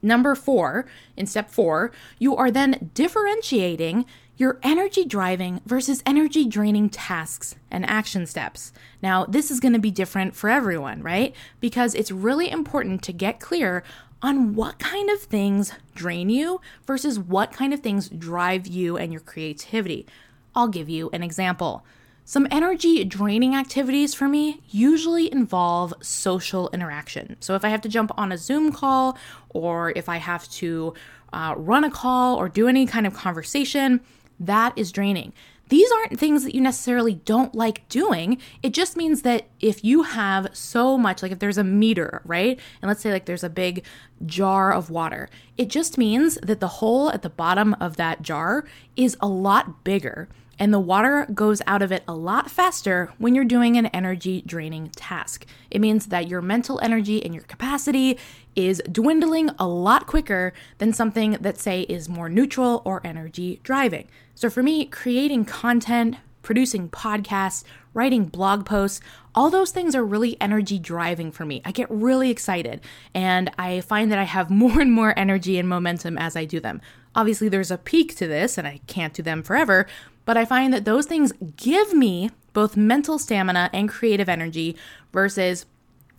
Number 0.00 0.34
four, 0.34 0.86
in 1.18 1.26
step 1.26 1.50
four, 1.50 1.92
you 2.18 2.34
are 2.34 2.50
then 2.50 2.90
differentiating 2.94 4.06
your 4.36 4.58
energy 4.62 5.04
driving 5.04 5.60
versus 5.64 6.02
energy 6.04 6.44
draining 6.44 6.90
tasks 6.90 7.54
and 7.70 7.88
action 7.88 8.26
steps. 8.26 8.72
Now, 9.02 9.24
this 9.24 9.50
is 9.50 9.60
going 9.60 9.72
to 9.72 9.78
be 9.78 9.90
different 9.90 10.36
for 10.36 10.50
everyone, 10.50 11.02
right? 11.02 11.34
Because 11.60 11.94
it's 11.94 12.10
really 12.10 12.50
important 12.50 13.02
to 13.04 13.12
get 13.12 13.40
clear 13.40 13.82
on 14.22 14.54
what 14.54 14.78
kind 14.78 15.10
of 15.10 15.20
things 15.20 15.72
drain 15.94 16.28
you 16.28 16.60
versus 16.86 17.18
what 17.18 17.52
kind 17.52 17.72
of 17.72 17.80
things 17.80 18.08
drive 18.08 18.66
you 18.66 18.96
and 18.96 19.12
your 19.12 19.20
creativity. 19.20 20.06
I'll 20.54 20.68
give 20.68 20.88
you 20.88 21.10
an 21.12 21.22
example. 21.22 21.84
Some 22.24 22.48
energy 22.50 23.04
draining 23.04 23.54
activities 23.54 24.12
for 24.12 24.26
me 24.26 24.60
usually 24.68 25.30
involve 25.30 25.94
social 26.00 26.68
interaction. 26.70 27.36
So, 27.40 27.54
if 27.54 27.64
I 27.64 27.68
have 27.68 27.82
to 27.82 27.88
jump 27.88 28.10
on 28.18 28.32
a 28.32 28.38
Zoom 28.38 28.72
call 28.72 29.16
or 29.50 29.92
if 29.94 30.08
I 30.08 30.16
have 30.16 30.48
to 30.52 30.94
uh, 31.32 31.54
run 31.56 31.84
a 31.84 31.90
call 31.90 32.36
or 32.36 32.48
do 32.48 32.66
any 32.66 32.84
kind 32.84 33.06
of 33.06 33.14
conversation, 33.14 34.00
that 34.40 34.72
is 34.76 34.92
draining. 34.92 35.32
These 35.68 35.90
aren't 35.90 36.18
things 36.18 36.44
that 36.44 36.54
you 36.54 36.60
necessarily 36.60 37.14
don't 37.24 37.54
like 37.54 37.88
doing. 37.88 38.38
It 38.62 38.72
just 38.72 38.96
means 38.96 39.22
that 39.22 39.48
if 39.58 39.84
you 39.84 40.02
have 40.02 40.48
so 40.52 40.96
much, 40.96 41.22
like 41.22 41.32
if 41.32 41.40
there's 41.40 41.58
a 41.58 41.64
meter, 41.64 42.22
right? 42.24 42.58
And 42.80 42.88
let's 42.88 43.00
say 43.00 43.10
like 43.10 43.26
there's 43.26 43.42
a 43.42 43.50
big 43.50 43.84
jar 44.24 44.72
of 44.72 44.90
water, 44.90 45.28
it 45.58 45.68
just 45.68 45.98
means 45.98 46.36
that 46.42 46.60
the 46.60 46.68
hole 46.68 47.10
at 47.10 47.22
the 47.22 47.30
bottom 47.30 47.74
of 47.80 47.96
that 47.96 48.22
jar 48.22 48.64
is 48.96 49.16
a 49.20 49.26
lot 49.26 49.82
bigger 49.82 50.28
and 50.58 50.72
the 50.72 50.80
water 50.80 51.26
goes 51.34 51.60
out 51.66 51.82
of 51.82 51.92
it 51.92 52.02
a 52.08 52.14
lot 52.14 52.50
faster 52.50 53.12
when 53.18 53.34
you're 53.34 53.44
doing 53.44 53.76
an 53.76 53.86
energy 53.86 54.42
draining 54.46 54.88
task. 54.90 55.46
It 55.70 55.80
means 55.80 56.06
that 56.06 56.28
your 56.28 56.40
mental 56.40 56.80
energy 56.80 57.24
and 57.24 57.34
your 57.34 57.44
capacity 57.44 58.18
is 58.54 58.82
dwindling 58.90 59.50
a 59.58 59.66
lot 59.66 60.06
quicker 60.06 60.52
than 60.78 60.92
something 60.92 61.32
that, 61.40 61.58
say, 61.58 61.82
is 61.82 62.08
more 62.08 62.28
neutral 62.28 62.82
or 62.84 63.00
energy 63.04 63.60
driving. 63.62 64.08
So 64.34 64.48
for 64.48 64.62
me, 64.62 64.86
creating 64.86 65.44
content, 65.44 66.16
producing 66.42 66.88
podcasts, 66.88 67.64
writing 67.92 68.26
blog 68.26 68.64
posts, 68.64 69.00
all 69.34 69.50
those 69.50 69.70
things 69.70 69.94
are 69.94 70.04
really 70.04 70.40
energy 70.40 70.78
driving 70.78 71.32
for 71.32 71.44
me. 71.44 71.60
I 71.64 71.72
get 71.72 71.90
really 71.90 72.30
excited 72.30 72.80
and 73.14 73.50
I 73.58 73.80
find 73.80 74.12
that 74.12 74.18
I 74.18 74.24
have 74.24 74.48
more 74.62 74.80
and 74.80 74.92
more 74.92 75.18
energy 75.18 75.58
and 75.58 75.68
momentum 75.68 76.16
as 76.16 76.36
I 76.36 76.44
do 76.44 76.60
them. 76.60 76.80
Obviously, 77.16 77.48
there's 77.48 77.70
a 77.70 77.78
peak 77.78 78.14
to 78.16 78.28
this 78.28 78.58
and 78.58 78.68
I 78.68 78.80
can't 78.86 79.14
do 79.14 79.22
them 79.22 79.42
forever, 79.42 79.86
but 80.26 80.36
I 80.36 80.44
find 80.44 80.72
that 80.72 80.84
those 80.84 81.06
things 81.06 81.32
give 81.56 81.94
me 81.94 82.30
both 82.52 82.76
mental 82.76 83.18
stamina 83.18 83.70
and 83.72 83.88
creative 83.88 84.28
energy 84.28 84.76
versus 85.12 85.66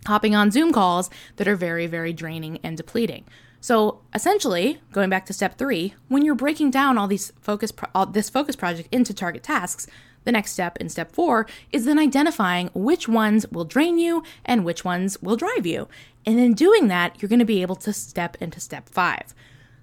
hopping 0.07 0.35
on 0.35 0.51
Zoom 0.51 0.73
calls 0.73 1.09
that 1.35 1.47
are 1.47 1.55
very, 1.55 1.87
very 1.87 2.13
draining 2.13 2.59
and 2.63 2.75
depleting. 2.75 3.25
So 3.61 4.01
essentially, 4.13 4.79
going 4.91 5.09
back 5.09 5.25
to 5.27 5.33
step 5.33 5.57
three, 5.57 5.93
when 6.07 6.23
you're 6.23 6.35
breaking 6.35 6.71
down 6.71 6.97
all 6.97 7.07
these 7.07 7.31
focus 7.41 7.71
pro- 7.71 7.89
all 7.93 8.05
this 8.05 8.29
focus 8.29 8.55
project 8.55 8.89
into 8.91 9.13
target 9.13 9.43
tasks, 9.43 9.87
the 10.23 10.31
next 10.31 10.51
step 10.51 10.77
in 10.77 10.89
step 10.89 11.11
four 11.11 11.47
is 11.71 11.85
then 11.85 11.99
identifying 11.99 12.69
which 12.73 13.07
ones 13.07 13.47
will 13.47 13.65
drain 13.65 13.97
you 13.97 14.23
and 14.45 14.65
which 14.65 14.83
ones 14.83 15.21
will 15.21 15.35
drive 15.35 15.65
you. 15.65 15.87
And 16.25 16.39
in 16.39 16.53
doing 16.53 16.87
that, 16.87 17.21
you're 17.21 17.29
going 17.29 17.39
to 17.39 17.45
be 17.45 17.61
able 17.61 17.77
to 17.77 17.93
step 17.93 18.37
into 18.39 18.59
step 18.59 18.89
five. 18.89 19.33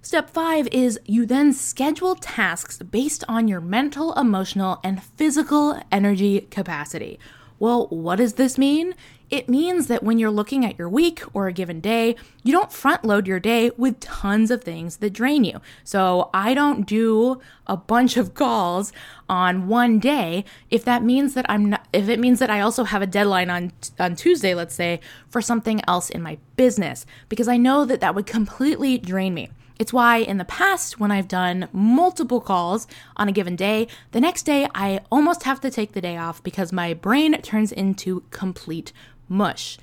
Step 0.05 0.29
five 0.29 0.67
is 0.67 0.99
you 1.07 1.25
then 1.25 1.51
schedule 1.51 2.13
tasks 2.13 2.77
based 2.77 3.23
on 3.27 3.47
your 3.47 3.59
mental, 3.59 4.13
emotional, 4.13 4.79
and 4.83 5.01
physical 5.01 5.81
energy 5.91 6.41
capacity. 6.51 7.17
Well, 7.57 7.87
what 7.87 8.17
does 8.17 8.33
this 8.33 8.55
mean? 8.55 8.93
It 9.31 9.49
means 9.49 9.87
that 9.87 10.03
when 10.03 10.19
you're 10.19 10.29
looking 10.29 10.63
at 10.63 10.77
your 10.77 10.87
week 10.87 11.23
or 11.33 11.47
a 11.47 11.51
given 11.51 11.79
day, 11.79 12.15
you 12.43 12.53
don't 12.53 12.71
front 12.71 13.03
load 13.03 13.25
your 13.25 13.39
day 13.39 13.71
with 13.77 13.99
tons 13.99 14.51
of 14.51 14.63
things 14.63 14.97
that 14.97 15.09
drain 15.09 15.43
you. 15.43 15.59
So 15.83 16.29
I 16.35 16.53
don't 16.53 16.85
do 16.85 17.41
a 17.65 17.75
bunch 17.75 18.15
of 18.15 18.35
calls 18.35 18.93
on 19.27 19.67
one 19.67 19.97
day 19.97 20.45
if 20.69 20.85
that 20.85 21.01
means 21.01 21.33
that 21.33 21.47
I'm 21.49 21.71
not, 21.71 21.87
if 21.91 22.09
it 22.09 22.19
means 22.19 22.37
that 22.37 22.51
I 22.51 22.59
also 22.59 22.83
have 22.83 23.01
a 23.01 23.07
deadline 23.07 23.49
on 23.49 23.71
on 23.97 24.15
Tuesday, 24.15 24.53
let's 24.53 24.75
say, 24.75 24.99
for 25.27 25.41
something 25.41 25.81
else 25.87 26.11
in 26.11 26.21
my 26.21 26.37
business 26.57 27.07
because 27.27 27.47
I 27.47 27.57
know 27.57 27.85
that 27.85 28.01
that 28.01 28.13
would 28.13 28.27
completely 28.27 28.99
drain 28.99 29.33
me. 29.33 29.49
It's 29.77 29.91
why 29.91 30.17
in 30.17 30.37
the 30.37 30.45
past, 30.45 30.99
when 30.99 31.11
I've 31.11 31.27
done 31.27 31.67
multiple 31.73 32.39
calls 32.39 32.87
on 33.17 33.27
a 33.27 33.33
given 33.33 33.55
day, 33.55 33.87
the 34.11 34.21
next 34.21 34.43
day 34.43 34.67
I 34.73 35.01
almost 35.11 35.43
have 35.43 35.59
to 35.61 35.69
take 35.69 35.91
the 35.91 36.01
day 36.01 36.15
off 36.15 36.41
because 36.43 36.71
my 36.71 36.93
brain 36.93 37.41
turns 37.41 37.71
into 37.71 38.23
complete 38.29 38.93
mush. 39.27 39.77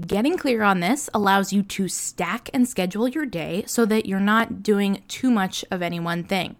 Getting 0.00 0.38
clear 0.38 0.62
on 0.62 0.80
this 0.80 1.10
allows 1.12 1.52
you 1.52 1.62
to 1.62 1.88
stack 1.88 2.48
and 2.54 2.66
schedule 2.66 3.06
your 3.06 3.26
day 3.26 3.64
so 3.66 3.84
that 3.84 4.06
you're 4.06 4.18
not 4.18 4.62
doing 4.62 5.02
too 5.08 5.30
much 5.30 5.64
of 5.70 5.82
any 5.82 6.00
one 6.00 6.24
thing. 6.24 6.56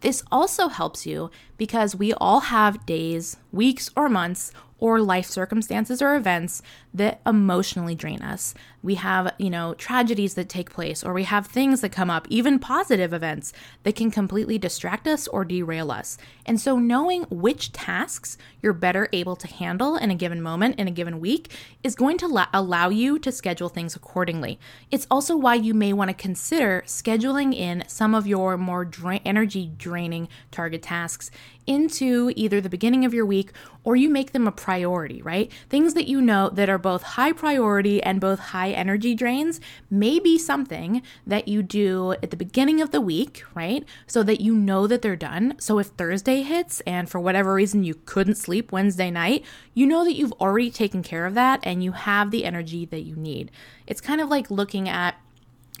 This 0.00 0.22
also 0.30 0.68
helps 0.68 1.06
you 1.06 1.30
because 1.56 1.96
we 1.96 2.12
all 2.12 2.40
have 2.40 2.86
days, 2.86 3.36
weeks, 3.50 3.90
or 3.96 4.08
months 4.08 4.52
or 4.78 5.00
life 5.00 5.26
circumstances 5.26 6.00
or 6.00 6.14
events 6.14 6.62
that 6.94 7.20
emotionally 7.26 7.96
drain 7.96 8.22
us. 8.22 8.54
We 8.88 8.94
have, 8.94 9.34
you 9.36 9.50
know, 9.50 9.74
tragedies 9.74 10.32
that 10.32 10.48
take 10.48 10.72
place, 10.72 11.04
or 11.04 11.12
we 11.12 11.24
have 11.24 11.46
things 11.46 11.82
that 11.82 11.92
come 11.92 12.08
up, 12.08 12.26
even 12.30 12.58
positive 12.58 13.12
events 13.12 13.52
that 13.82 13.96
can 13.96 14.10
completely 14.10 14.56
distract 14.56 15.06
us 15.06 15.28
or 15.28 15.44
derail 15.44 15.90
us. 15.90 16.16
And 16.46 16.58
so, 16.58 16.78
knowing 16.78 17.24
which 17.24 17.70
tasks 17.72 18.38
you're 18.62 18.72
better 18.72 19.06
able 19.12 19.36
to 19.36 19.46
handle 19.46 19.96
in 19.96 20.10
a 20.10 20.14
given 20.14 20.40
moment, 20.40 20.76
in 20.78 20.88
a 20.88 20.90
given 20.90 21.20
week, 21.20 21.52
is 21.82 21.94
going 21.94 22.16
to 22.16 22.28
la- 22.28 22.46
allow 22.54 22.88
you 22.88 23.18
to 23.18 23.30
schedule 23.30 23.68
things 23.68 23.94
accordingly. 23.94 24.58
It's 24.90 25.06
also 25.10 25.36
why 25.36 25.56
you 25.56 25.74
may 25.74 25.92
want 25.92 26.08
to 26.08 26.14
consider 26.14 26.82
scheduling 26.86 27.54
in 27.54 27.84
some 27.88 28.14
of 28.14 28.26
your 28.26 28.56
more 28.56 28.86
dra- 28.86 29.20
energy 29.22 29.70
draining 29.76 30.28
target 30.50 30.82
tasks 30.82 31.30
into 31.66 32.32
either 32.34 32.62
the 32.62 32.70
beginning 32.70 33.04
of 33.04 33.12
your 33.12 33.26
week 33.26 33.52
or 33.84 33.94
you 33.94 34.08
make 34.08 34.32
them 34.32 34.48
a 34.48 34.52
priority, 34.52 35.22
right? 35.22 35.52
Things 35.68 35.94
that 35.94 36.08
you 36.08 36.20
know 36.20 36.48
that 36.50 36.68
are 36.68 36.78
both 36.78 37.02
high 37.02 37.32
priority 37.32 38.02
and 38.02 38.20
both 38.20 38.38
high 38.38 38.70
energy 38.78 39.14
drains 39.14 39.60
may 39.90 40.18
be 40.18 40.38
something 40.38 41.02
that 41.26 41.48
you 41.48 41.62
do 41.62 42.12
at 42.22 42.30
the 42.30 42.36
beginning 42.36 42.80
of 42.80 42.90
the 42.90 43.00
week, 43.00 43.42
right? 43.54 43.84
So 44.06 44.22
that 44.22 44.40
you 44.40 44.54
know 44.54 44.86
that 44.86 45.02
they're 45.02 45.16
done. 45.16 45.56
So 45.58 45.78
if 45.78 45.88
Thursday 45.88 46.42
hits 46.42 46.80
and 46.86 47.10
for 47.10 47.18
whatever 47.20 47.52
reason 47.52 47.84
you 47.84 47.94
couldn't 48.06 48.36
sleep 48.36 48.72
Wednesday 48.72 49.10
night, 49.10 49.44
you 49.74 49.86
know 49.86 50.04
that 50.04 50.16
you've 50.16 50.32
already 50.34 50.70
taken 50.70 51.02
care 51.02 51.26
of 51.26 51.34
that 51.34 51.60
and 51.64 51.82
you 51.82 51.92
have 51.92 52.30
the 52.30 52.44
energy 52.44 52.86
that 52.86 53.02
you 53.02 53.16
need. 53.16 53.50
It's 53.86 54.00
kind 54.00 54.20
of 54.20 54.28
like 54.28 54.50
looking 54.50 54.88
at 54.88 55.16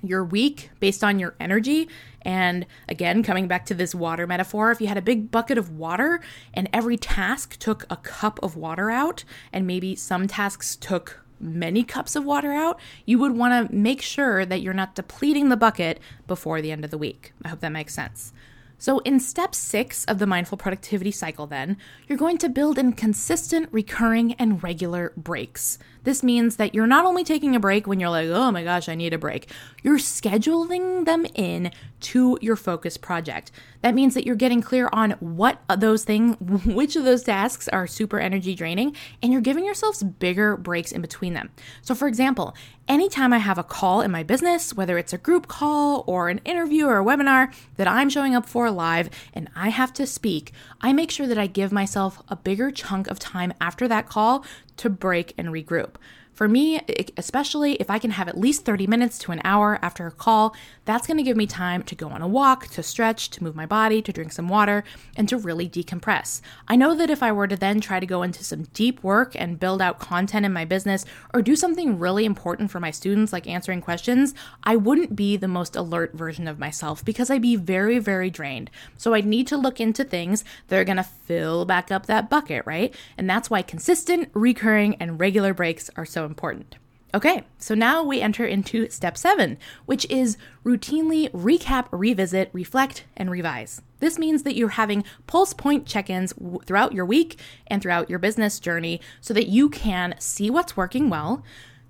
your 0.02 0.24
week 0.24 0.70
based 0.80 1.02
on 1.02 1.18
your 1.18 1.34
energy. 1.40 1.88
And 2.22 2.66
again, 2.88 3.22
coming 3.22 3.48
back 3.48 3.66
to 3.66 3.74
this 3.74 3.94
water 3.94 4.26
metaphor, 4.26 4.70
if 4.70 4.80
you 4.80 4.86
had 4.86 4.96
a 4.96 5.02
big 5.02 5.30
bucket 5.30 5.58
of 5.58 5.70
water 5.70 6.20
and 6.54 6.68
every 6.72 6.96
task 6.96 7.58
took 7.58 7.84
a 7.90 7.96
cup 7.96 8.38
of 8.42 8.56
water 8.56 8.90
out, 8.90 9.24
and 9.52 9.66
maybe 9.66 9.94
some 9.94 10.28
tasks 10.28 10.76
took 10.76 11.24
many 11.40 11.84
cups 11.84 12.16
of 12.16 12.24
water 12.24 12.52
out, 12.52 12.78
you 13.04 13.18
would 13.18 13.36
want 13.36 13.68
to 13.68 13.74
make 13.74 14.02
sure 14.02 14.44
that 14.44 14.60
you're 14.60 14.74
not 14.74 14.94
depleting 14.94 15.48
the 15.48 15.56
bucket 15.56 16.00
before 16.26 16.60
the 16.60 16.72
end 16.72 16.84
of 16.84 16.90
the 16.90 16.98
week. 16.98 17.32
I 17.44 17.48
hope 17.48 17.60
that 17.60 17.72
makes 17.72 17.94
sense. 17.94 18.32
So, 18.80 19.00
in 19.00 19.18
step 19.18 19.56
six 19.56 20.04
of 20.04 20.20
the 20.20 20.26
mindful 20.26 20.56
productivity 20.56 21.10
cycle, 21.10 21.48
then, 21.48 21.76
you're 22.06 22.16
going 22.16 22.38
to 22.38 22.48
build 22.48 22.78
in 22.78 22.92
consistent, 22.92 23.68
recurring, 23.72 24.34
and 24.34 24.62
regular 24.62 25.12
breaks. 25.16 25.80
This 26.04 26.22
means 26.22 26.56
that 26.56 26.74
you're 26.74 26.86
not 26.86 27.04
only 27.04 27.24
taking 27.24 27.54
a 27.54 27.60
break 27.60 27.86
when 27.86 28.00
you're 28.00 28.10
like, 28.10 28.28
oh 28.28 28.50
my 28.50 28.64
gosh, 28.64 28.88
I 28.88 28.94
need 28.94 29.12
a 29.12 29.18
break, 29.18 29.50
you're 29.82 29.98
scheduling 29.98 31.04
them 31.04 31.26
in 31.34 31.70
to 32.00 32.38
your 32.40 32.56
focus 32.56 32.96
project. 32.96 33.50
That 33.82 33.94
means 33.94 34.14
that 34.14 34.26
you're 34.26 34.36
getting 34.36 34.60
clear 34.60 34.88
on 34.92 35.12
what 35.20 35.60
those 35.76 36.04
things, 36.04 36.36
which 36.66 36.96
of 36.96 37.04
those 37.04 37.22
tasks 37.22 37.68
are 37.68 37.86
super 37.86 38.18
energy 38.18 38.54
draining, 38.54 38.94
and 39.22 39.32
you're 39.32 39.42
giving 39.42 39.64
yourselves 39.64 40.02
bigger 40.02 40.56
breaks 40.56 40.92
in 40.92 41.00
between 41.00 41.34
them. 41.34 41.50
So, 41.82 41.94
for 41.94 42.08
example, 42.08 42.54
anytime 42.88 43.32
I 43.32 43.38
have 43.38 43.58
a 43.58 43.64
call 43.64 44.00
in 44.00 44.10
my 44.10 44.22
business, 44.22 44.74
whether 44.74 44.98
it's 44.98 45.12
a 45.12 45.18
group 45.18 45.46
call 45.46 46.04
or 46.06 46.28
an 46.28 46.40
interview 46.44 46.86
or 46.86 46.98
a 46.98 47.04
webinar 47.04 47.52
that 47.76 47.88
I'm 47.88 48.08
showing 48.08 48.34
up 48.34 48.46
for 48.48 48.70
live 48.70 49.10
and 49.32 49.48
I 49.54 49.68
have 49.68 49.92
to 49.94 50.06
speak, 50.06 50.52
I 50.80 50.92
make 50.92 51.10
sure 51.10 51.26
that 51.26 51.38
I 51.38 51.46
give 51.46 51.72
myself 51.72 52.22
a 52.28 52.36
bigger 52.36 52.70
chunk 52.70 53.06
of 53.08 53.18
time 53.18 53.52
after 53.60 53.86
that 53.88 54.08
call 54.08 54.44
to 54.78 54.90
break 54.90 55.34
and 55.38 55.48
regroup. 55.48 55.94
For 56.38 56.46
me, 56.46 56.80
especially 57.16 57.72
if 57.80 57.90
I 57.90 57.98
can 57.98 58.12
have 58.12 58.28
at 58.28 58.38
least 58.38 58.64
30 58.64 58.86
minutes 58.86 59.18
to 59.18 59.32
an 59.32 59.40
hour 59.42 59.76
after 59.82 60.06
a 60.06 60.12
call, 60.12 60.54
that's 60.84 61.04
going 61.04 61.16
to 61.16 61.24
give 61.24 61.36
me 61.36 61.48
time 61.48 61.82
to 61.82 61.96
go 61.96 62.10
on 62.10 62.22
a 62.22 62.28
walk, 62.28 62.68
to 62.68 62.82
stretch, 62.84 63.30
to 63.30 63.42
move 63.42 63.56
my 63.56 63.66
body, 63.66 64.00
to 64.00 64.12
drink 64.12 64.30
some 64.30 64.48
water, 64.48 64.84
and 65.16 65.28
to 65.28 65.36
really 65.36 65.68
decompress. 65.68 66.40
I 66.68 66.76
know 66.76 66.94
that 66.94 67.10
if 67.10 67.24
I 67.24 67.32
were 67.32 67.48
to 67.48 67.56
then 67.56 67.80
try 67.80 67.98
to 67.98 68.06
go 68.06 68.22
into 68.22 68.44
some 68.44 68.68
deep 68.72 69.02
work 69.02 69.32
and 69.34 69.58
build 69.58 69.82
out 69.82 69.98
content 69.98 70.46
in 70.46 70.52
my 70.52 70.64
business 70.64 71.04
or 71.34 71.42
do 71.42 71.56
something 71.56 71.98
really 71.98 72.24
important 72.24 72.70
for 72.70 72.78
my 72.78 72.92
students, 72.92 73.32
like 73.32 73.48
answering 73.48 73.80
questions, 73.80 74.32
I 74.62 74.76
wouldn't 74.76 75.16
be 75.16 75.36
the 75.36 75.48
most 75.48 75.74
alert 75.74 76.12
version 76.14 76.46
of 76.46 76.56
myself 76.60 77.04
because 77.04 77.32
I'd 77.32 77.42
be 77.42 77.56
very, 77.56 77.98
very 77.98 78.30
drained. 78.30 78.70
So 78.96 79.12
I'd 79.12 79.26
need 79.26 79.48
to 79.48 79.56
look 79.56 79.80
into 79.80 80.04
things 80.04 80.44
that 80.68 80.78
are 80.78 80.84
going 80.84 80.98
to 80.98 81.02
fill 81.02 81.64
back 81.64 81.90
up 81.90 82.06
that 82.06 82.30
bucket, 82.30 82.64
right? 82.64 82.94
And 83.16 83.28
that's 83.28 83.50
why 83.50 83.62
consistent, 83.62 84.28
recurring, 84.34 84.94
and 85.00 85.18
regular 85.18 85.52
breaks 85.52 85.90
are 85.96 86.06
so 86.06 86.27
important. 86.28 86.76
Okay, 87.14 87.44
so 87.56 87.74
now 87.74 88.04
we 88.04 88.20
enter 88.20 88.44
into 88.44 88.90
step 88.90 89.16
seven, 89.16 89.56
which 89.86 90.04
is 90.10 90.36
routinely 90.62 91.30
recap, 91.30 91.86
revisit, 91.90 92.50
reflect, 92.52 93.04
and 93.16 93.30
revise. 93.30 93.80
This 94.00 94.18
means 94.18 94.42
that 94.42 94.56
you're 94.56 94.68
having 94.70 95.04
pulse 95.26 95.54
point 95.54 95.86
check 95.86 96.10
ins 96.10 96.34
throughout 96.66 96.92
your 96.92 97.06
week 97.06 97.40
and 97.66 97.80
throughout 97.80 98.10
your 98.10 98.18
business 98.18 98.60
journey 98.60 99.00
so 99.22 99.32
that 99.32 99.48
you 99.48 99.70
can 99.70 100.16
see 100.18 100.50
what's 100.50 100.76
working 100.76 101.08
well, 101.08 101.42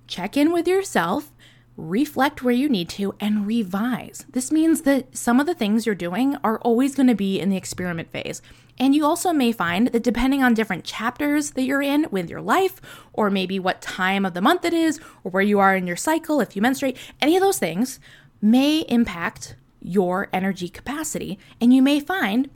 check 0.07 0.37
in 0.37 0.52
with 0.52 0.68
yourself, 0.68 1.33
reflect 1.76 2.45
where 2.45 2.54
you 2.54 2.68
need 2.68 2.88
to, 2.90 3.14
and 3.18 3.45
revise. 3.45 4.25
This 4.30 4.52
means 4.52 4.83
that 4.83 5.16
some 5.16 5.40
of 5.40 5.47
the 5.47 5.54
things 5.54 5.85
you're 5.85 5.95
doing 5.97 6.37
are 6.45 6.61
always 6.61 6.95
going 6.95 7.09
to 7.09 7.14
be 7.16 7.40
in 7.40 7.50
the 7.50 7.57
experiment 7.57 8.12
phase. 8.12 8.40
And 8.80 8.94
you 8.94 9.04
also 9.04 9.32
may 9.32 9.52
find 9.52 9.88
that 9.88 10.02
depending 10.02 10.42
on 10.42 10.54
different 10.54 10.85
chapters 10.85 11.52
that 11.52 11.62
you're 11.62 11.82
in 11.82 12.06
with 12.11 12.30
your 12.30 12.40
life, 12.40 12.80
or 13.12 13.30
maybe 13.30 13.58
what 13.58 13.82
time 13.82 14.25
of 14.25 14.35
the 14.35 14.40
month 14.40 14.64
it 14.64 14.73
is, 14.73 15.00
or 15.25 15.30
where 15.30 15.42
you 15.42 15.58
are 15.58 15.75
in 15.75 15.87
your 15.87 15.97
cycle, 15.97 16.40
if 16.40 16.54
you 16.54 16.62
menstruate, 16.62 16.97
any 17.20 17.37
of 17.37 17.42
those 17.42 17.58
things 17.58 17.99
may 18.40 18.80
impact 18.88 19.56
your 19.80 20.28
energy 20.32 20.68
capacity. 20.68 21.38
And 21.61 21.73
you 21.73 21.82
may 21.82 22.00
find 22.00 22.50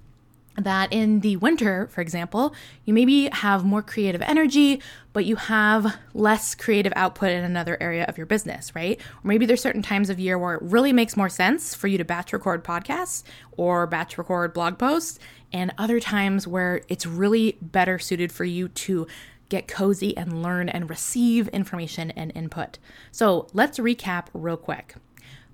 that 0.57 0.93
in 0.93 1.21
the 1.21 1.37
winter, 1.37 1.89
for 1.89 2.01
example, 2.01 2.55
you 2.85 2.93
maybe 2.93 3.29
have 3.33 3.65
more 3.65 3.83
creative 3.83 4.21
energy, 4.23 4.83
but 5.13 5.25
you 5.25 5.37
have 5.37 5.97
less 6.15 6.55
creative 6.55 6.93
output 6.97 7.31
in 7.31 7.45
another 7.45 7.79
area 7.81 8.05
of 8.09 8.17
your 8.17 8.27
business, 8.27 8.75
right? 8.75 9.01
Or 9.01 9.29
maybe 9.29 9.47
there's 9.47 9.63
certain 9.63 9.83
times 9.83 10.11
of 10.11 10.21
year 10.21 10.39
where 10.39 10.55
it 10.55 10.63
really 10.63 10.93
makes 10.93 11.17
more 11.17 11.29
sense 11.29 11.75
for 11.75 11.89
you 11.89 11.99
to 11.99 12.05
batch 12.05 12.33
record 12.33 12.65
podcasts 12.65 13.23
or 13.57 13.87
batch 13.87 14.19
record 14.19 14.53
blog 14.53 14.79
posts, 14.79 15.19
and 15.53 15.73
other 15.79 16.01
times 16.01 16.47
where 16.47 16.83
it's 16.89 17.07
really 17.07 17.59
better 17.61 17.99
suited 17.99 18.33
for 18.33 18.45
you 18.45 18.69
to 18.69 19.07
get 19.49 19.69
cozy 19.69 20.17
and 20.17 20.43
learn 20.43 20.69
and 20.69 20.89
receive 20.89 21.47
information 21.49 22.11
and 22.13 22.33
input. 22.35 22.79
So 23.11 23.49
let's 23.53 23.79
recap 23.79 24.29
real 24.33 24.57
quick. 24.57 24.95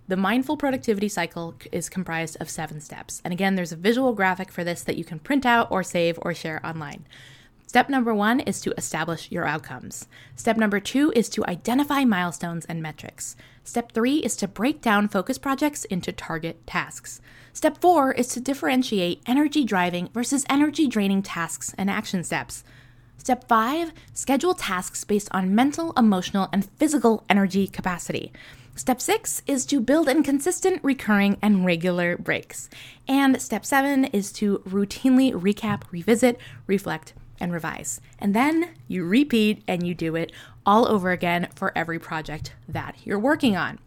The 0.08 0.16
mindful 0.16 0.56
productivity 0.56 1.08
cycle 1.08 1.54
is 1.70 1.90
comprised 1.90 2.38
of 2.40 2.48
seven 2.48 2.80
steps. 2.80 3.20
And 3.24 3.32
again, 3.32 3.56
there's 3.56 3.72
a 3.72 3.76
visual 3.76 4.14
graphic 4.14 4.50
for 4.50 4.64
this 4.64 4.82
that 4.84 4.96
you 4.96 5.04
can 5.04 5.18
print 5.18 5.44
out 5.44 5.70
or 5.70 5.82
save 5.82 6.18
or 6.22 6.32
share 6.32 6.64
online. 6.64 7.04
Step 7.66 7.90
number 7.90 8.14
one 8.14 8.40
is 8.40 8.62
to 8.62 8.72
establish 8.78 9.30
your 9.30 9.44
outcomes. 9.44 10.08
Step 10.34 10.56
number 10.56 10.80
two 10.80 11.12
is 11.14 11.28
to 11.28 11.44
identify 11.44 12.06
milestones 12.06 12.64
and 12.64 12.82
metrics. 12.82 13.36
Step 13.62 13.92
three 13.92 14.16
is 14.20 14.34
to 14.36 14.48
break 14.48 14.80
down 14.80 15.08
focus 15.08 15.36
projects 15.36 15.84
into 15.84 16.10
target 16.10 16.66
tasks. 16.66 17.20
Step 17.52 17.76
four 17.78 18.10
is 18.12 18.28
to 18.28 18.40
differentiate 18.40 19.20
energy 19.26 19.62
driving 19.62 20.08
versus 20.14 20.46
energy 20.48 20.86
draining 20.86 21.20
tasks 21.22 21.74
and 21.76 21.90
action 21.90 22.24
steps. 22.24 22.64
Step 23.18 23.46
five, 23.46 23.92
schedule 24.14 24.54
tasks 24.54 25.04
based 25.04 25.28
on 25.32 25.54
mental, 25.54 25.92
emotional, 25.96 26.48
and 26.52 26.64
physical 26.64 27.24
energy 27.28 27.66
capacity. 27.66 28.32
Step 28.74 29.00
six 29.00 29.42
is 29.46 29.66
to 29.66 29.80
build 29.80 30.08
in 30.08 30.22
consistent, 30.22 30.78
recurring, 30.84 31.36
and 31.42 31.66
regular 31.66 32.16
breaks. 32.16 32.70
And 33.08 33.42
step 33.42 33.66
seven 33.66 34.04
is 34.04 34.32
to 34.34 34.58
routinely 34.60 35.32
recap, 35.32 35.82
revisit, 35.90 36.38
reflect, 36.68 37.12
and 37.40 37.52
revise. 37.52 38.00
And 38.20 38.34
then 38.34 38.70
you 38.86 39.04
repeat 39.04 39.62
and 39.66 39.86
you 39.86 39.94
do 39.94 40.14
it 40.14 40.32
all 40.64 40.88
over 40.88 41.10
again 41.10 41.48
for 41.54 41.72
every 41.76 41.98
project 41.98 42.54
that 42.68 42.96
you're 43.04 43.18
working 43.18 43.56
on. 43.56 43.80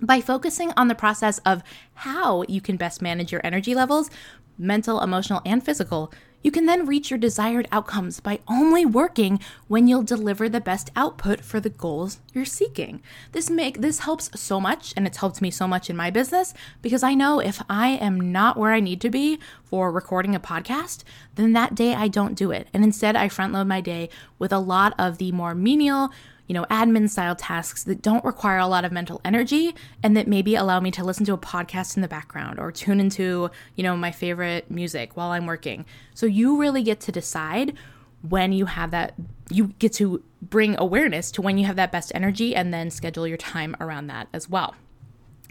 By 0.00 0.20
focusing 0.20 0.72
on 0.76 0.88
the 0.88 0.94
process 0.94 1.38
of 1.38 1.62
how 1.94 2.44
you 2.48 2.60
can 2.60 2.76
best 2.76 3.02
manage 3.02 3.32
your 3.32 3.40
energy 3.44 3.74
levels, 3.74 4.10
mental, 4.56 5.00
emotional, 5.00 5.42
and 5.44 5.62
physical, 5.62 6.12
you 6.42 6.50
can 6.50 6.66
then 6.66 6.86
reach 6.86 7.10
your 7.10 7.18
desired 7.18 7.68
outcomes 7.70 8.20
by 8.20 8.40
only 8.48 8.86
working 8.86 9.40
when 9.68 9.86
you'll 9.86 10.02
deliver 10.02 10.48
the 10.48 10.60
best 10.60 10.90
output 10.96 11.40
for 11.40 11.60
the 11.60 11.70
goals 11.70 12.18
you're 12.32 12.44
seeking. 12.44 13.02
This 13.32 13.50
make 13.50 13.80
this 13.80 14.00
helps 14.00 14.30
so 14.40 14.60
much 14.60 14.94
and 14.96 15.06
it's 15.06 15.18
helped 15.18 15.42
me 15.42 15.50
so 15.50 15.68
much 15.68 15.90
in 15.90 15.96
my 15.96 16.10
business 16.10 16.54
because 16.82 17.02
I 17.02 17.14
know 17.14 17.40
if 17.40 17.62
I 17.68 17.88
am 17.88 18.32
not 18.32 18.56
where 18.56 18.72
I 18.72 18.80
need 18.80 19.00
to 19.02 19.10
be 19.10 19.38
for 19.70 19.90
recording 19.90 20.34
a 20.34 20.40
podcast, 20.40 21.04
then 21.36 21.52
that 21.52 21.74
day 21.74 21.94
I 21.94 22.08
don't 22.08 22.34
do 22.34 22.50
it. 22.50 22.68
And 22.74 22.84
instead 22.84 23.16
I 23.16 23.28
front 23.28 23.52
load 23.52 23.68
my 23.68 23.80
day 23.80 24.10
with 24.38 24.52
a 24.52 24.58
lot 24.58 24.94
of 24.98 25.18
the 25.18 25.32
more 25.32 25.54
menial 25.54 26.10
you 26.50 26.54
know, 26.54 26.64
admin 26.64 27.08
style 27.08 27.36
tasks 27.36 27.84
that 27.84 28.02
don't 28.02 28.24
require 28.24 28.58
a 28.58 28.66
lot 28.66 28.84
of 28.84 28.90
mental 28.90 29.20
energy 29.24 29.72
and 30.02 30.16
that 30.16 30.26
maybe 30.26 30.56
allow 30.56 30.80
me 30.80 30.90
to 30.90 31.04
listen 31.04 31.24
to 31.24 31.32
a 31.32 31.38
podcast 31.38 31.94
in 31.94 32.02
the 32.02 32.08
background 32.08 32.58
or 32.58 32.72
tune 32.72 32.98
into, 32.98 33.48
you 33.76 33.84
know, 33.84 33.96
my 33.96 34.10
favorite 34.10 34.68
music 34.68 35.16
while 35.16 35.30
I'm 35.30 35.46
working. 35.46 35.86
So 36.12 36.26
you 36.26 36.58
really 36.58 36.82
get 36.82 36.98
to 37.02 37.12
decide 37.12 37.74
when 38.28 38.52
you 38.52 38.66
have 38.66 38.90
that 38.90 39.14
you 39.48 39.68
get 39.78 39.92
to 39.92 40.24
bring 40.42 40.76
awareness 40.76 41.30
to 41.30 41.40
when 41.40 41.56
you 41.56 41.66
have 41.66 41.76
that 41.76 41.92
best 41.92 42.10
energy 42.16 42.56
and 42.56 42.74
then 42.74 42.90
schedule 42.90 43.28
your 43.28 43.36
time 43.36 43.76
around 43.78 44.08
that 44.08 44.26
as 44.32 44.48
well. 44.48 44.74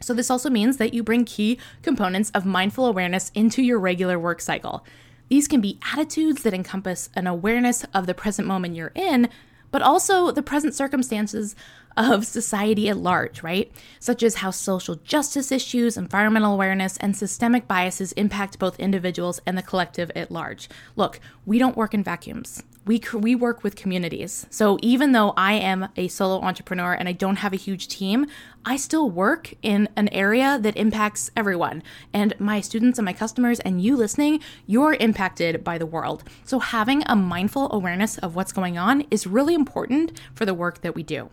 So, 0.02 0.14
this 0.14 0.30
also 0.30 0.50
means 0.50 0.78
that 0.78 0.94
you 0.94 1.04
bring 1.04 1.26
key 1.26 1.60
components 1.82 2.32
of 2.32 2.46
mindful 2.46 2.86
awareness 2.86 3.32
into 3.36 3.62
your 3.62 3.80
regular 3.80 4.20
work 4.20 4.42
cycle. 4.42 4.86
These 5.30 5.48
can 5.48 5.62
be 5.62 5.80
attitudes 5.94 6.44
that 6.44 6.54
encompass 6.54 7.10
an 7.16 7.28
awareness 7.28 7.86
of 7.94 8.08
the 8.08 8.14
present 8.14 8.48
moment 8.48 8.76
you're 8.76 8.92
in, 8.96 9.30
but 9.72 9.82
also 9.82 10.32
the 10.32 10.42
present 10.42 10.74
circumstances 10.74 11.56
of 11.96 12.26
society 12.26 12.90
at 12.90 12.98
large, 12.98 13.44
right? 13.44 13.72
Such 14.00 14.24
as 14.24 14.36
how 14.36 14.52
social 14.52 14.96
justice 14.96 15.52
issues, 15.52 15.98
environmental 15.98 16.54
awareness, 16.54 16.98
and 16.98 17.16
systemic 17.16 17.68
biases 17.68 18.14
impact 18.14 18.58
both 18.58 18.80
individuals 18.80 19.42
and 19.46 19.58
the 19.58 19.62
collective 19.62 20.12
at 20.16 20.32
large. 20.32 20.70
Look, 20.96 21.20
we 21.46 21.60
don't 21.60 21.78
work 21.78 21.94
in 21.94 22.04
vacuums. 22.04 22.64
We, 22.86 23.02
we 23.14 23.36
work 23.36 23.64
with 23.64 23.76
communities. 23.76 24.48
So 24.50 24.80
even 24.82 25.12
though 25.12 25.34
I 25.38 25.54
am 25.54 25.90
a 25.96 26.08
solo 26.08 26.42
entrepreneur 26.42 26.94
and 26.94 27.08
I 27.08 27.12
don't 27.12 27.36
have 27.38 27.54
a 27.54 27.58
huge 27.58 27.88
team, 27.88 28.26
I 28.66 28.78
still 28.78 29.10
work 29.10 29.54
in 29.62 29.90
an 29.96 30.08
area 30.10 30.58
that 30.60 30.76
impacts 30.76 31.30
everyone. 31.36 31.84
And 32.14 32.34
my 32.40 32.62
students 32.62 32.98
and 32.98 33.06
my 33.06 33.14
customers 33.14 33.60
and 33.60 33.82
you 33.82 33.96
listening, 33.96 34.40
you're 34.66 34.96
impacted 34.96 35.64
by 35.64 35.78
the 35.78 35.86
world. 35.86 36.24
So 36.44 36.60
having 36.60 37.04
a 37.06 37.16
mindful 37.16 37.72
awareness 37.72 38.18
of 38.18 38.36
what's 38.36 38.52
going 38.52 38.78
on 38.78 39.02
is 39.12 39.28
really 39.28 39.54
important 39.54 40.20
for 40.34 40.46
the 40.46 40.54
work 40.54 40.82
that 40.82 40.96
we 40.96 41.04
do. 41.04 41.30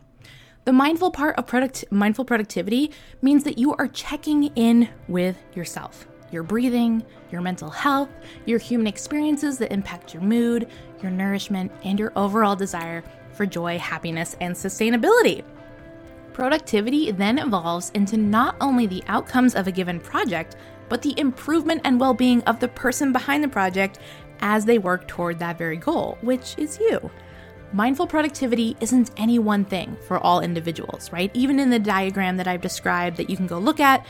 The 0.66 0.72
mindful 0.72 1.12
part 1.12 1.37
of 1.37 1.46
product 1.46 1.85
mindful 1.90 2.24
productivity 2.24 2.90
means 3.22 3.44
that 3.44 3.56
you 3.56 3.72
are 3.74 3.87
checking 3.87 4.44
in 4.56 4.88
with 5.06 5.37
yourself. 5.54 6.09
Your 6.30 6.42
breathing, 6.42 7.04
your 7.30 7.40
mental 7.40 7.70
health, 7.70 8.08
your 8.44 8.58
human 8.58 8.86
experiences 8.86 9.58
that 9.58 9.72
impact 9.72 10.12
your 10.12 10.22
mood, 10.22 10.68
your 11.02 11.10
nourishment, 11.10 11.70
and 11.84 11.98
your 11.98 12.12
overall 12.16 12.56
desire 12.56 13.04
for 13.32 13.46
joy, 13.46 13.78
happiness, 13.78 14.36
and 14.40 14.54
sustainability. 14.54 15.44
Productivity 16.32 17.10
then 17.12 17.38
evolves 17.38 17.90
into 17.94 18.16
not 18.16 18.56
only 18.60 18.86
the 18.86 19.02
outcomes 19.08 19.54
of 19.54 19.66
a 19.66 19.72
given 19.72 20.00
project, 20.00 20.56
but 20.88 21.02
the 21.02 21.18
improvement 21.18 21.80
and 21.84 21.98
well 21.98 22.14
being 22.14 22.42
of 22.42 22.60
the 22.60 22.68
person 22.68 23.12
behind 23.12 23.42
the 23.42 23.48
project 23.48 23.98
as 24.40 24.64
they 24.64 24.78
work 24.78 25.08
toward 25.08 25.38
that 25.38 25.58
very 25.58 25.76
goal, 25.76 26.18
which 26.20 26.54
is 26.58 26.78
you. 26.78 27.10
Mindful 27.72 28.06
productivity 28.06 28.76
isn't 28.80 29.10
any 29.16 29.38
one 29.38 29.64
thing 29.64 29.96
for 30.06 30.18
all 30.18 30.40
individuals, 30.40 31.10
right? 31.12 31.30
Even 31.34 31.58
in 31.58 31.70
the 31.70 31.78
diagram 31.78 32.36
that 32.36 32.46
I've 32.46 32.60
described 32.60 33.16
that 33.16 33.28
you 33.28 33.36
can 33.36 33.46
go 33.46 33.58
look 33.58 33.80
at, 33.80 34.06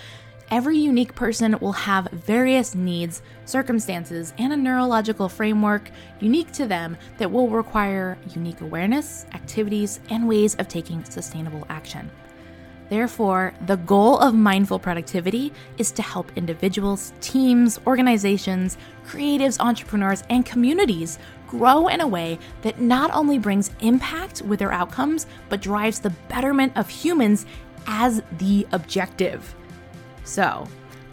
every 0.50 0.78
unique 0.78 1.14
person 1.14 1.58
will 1.60 1.72
have 1.72 2.08
various 2.12 2.74
needs, 2.74 3.22
circumstances, 3.44 4.32
and 4.38 4.52
a 4.52 4.56
neurological 4.56 5.28
framework 5.28 5.90
unique 6.20 6.52
to 6.52 6.66
them 6.66 6.96
that 7.18 7.30
will 7.30 7.48
require 7.48 8.18
unique 8.34 8.60
awareness, 8.60 9.26
activities, 9.34 10.00
and 10.10 10.28
ways 10.28 10.54
of 10.56 10.68
taking 10.68 11.04
sustainable 11.04 11.66
action. 11.68 12.10
Therefore, 12.88 13.52
the 13.66 13.76
goal 13.76 14.18
of 14.18 14.34
mindful 14.34 14.78
productivity 14.78 15.52
is 15.76 15.90
to 15.92 16.02
help 16.02 16.30
individuals, 16.36 17.12
teams, 17.20 17.80
organizations, 17.86 18.78
creatives, 19.04 19.58
entrepreneurs, 19.58 20.22
and 20.30 20.46
communities 20.46 21.18
grow 21.48 21.88
in 21.88 22.00
a 22.00 22.06
way 22.06 22.38
that 22.62 22.80
not 22.80 23.10
only 23.12 23.38
brings 23.38 23.70
impact 23.80 24.42
with 24.42 24.60
their 24.60 24.72
outcomes, 24.72 25.26
but 25.48 25.60
drives 25.60 25.98
the 25.98 26.10
betterment 26.28 26.72
of 26.76 26.88
humans 26.88 27.44
as 27.88 28.22
the 28.38 28.66
objective. 28.72 29.54
So, 30.26 30.66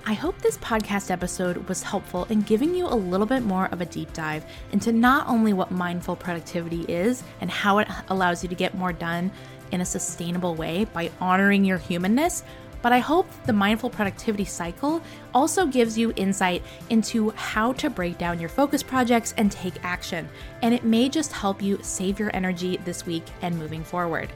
I 0.07 0.13
hope 0.13 0.39
this 0.39 0.57
podcast 0.57 1.11
episode 1.11 1.69
was 1.69 1.83
helpful 1.83 2.25
in 2.31 2.41
giving 2.41 2.73
you 2.73 2.87
a 2.87 2.95
little 2.95 3.27
bit 3.27 3.43
more 3.43 3.67
of 3.67 3.79
a 3.79 3.85
deep 3.85 4.11
dive 4.11 4.43
into 4.71 4.91
not 4.91 5.27
only 5.27 5.53
what 5.53 5.69
mindful 5.69 6.15
productivity 6.15 6.81
is 6.91 7.21
and 7.39 7.49
how 7.49 7.77
it 7.77 7.87
allows 8.09 8.41
you 8.41 8.49
to 8.49 8.55
get 8.55 8.73
more 8.73 8.91
done 8.91 9.31
in 9.71 9.81
a 9.81 9.85
sustainable 9.85 10.55
way 10.55 10.85
by 10.85 11.11
honoring 11.21 11.63
your 11.63 11.77
humanness. 11.77 12.43
But 12.81 12.91
I 12.91 12.97
hope 12.97 13.27
the 13.45 13.53
mindful 13.53 13.91
productivity 13.91 14.45
cycle 14.45 14.99
also 15.31 15.67
gives 15.67 15.95
you 15.95 16.11
insight 16.15 16.63
into 16.89 17.29
how 17.35 17.73
to 17.73 17.91
break 17.91 18.17
down 18.17 18.39
your 18.39 18.49
focus 18.49 18.81
projects 18.81 19.35
and 19.37 19.51
take 19.51 19.75
action. 19.85 20.27
And 20.63 20.73
it 20.73 20.83
may 20.83 21.07
just 21.07 21.31
help 21.31 21.61
you 21.61 21.77
save 21.83 22.19
your 22.19 22.35
energy 22.35 22.77
this 22.83 23.05
week 23.05 23.25
and 23.43 23.59
moving 23.59 23.83
forward. 23.83 24.31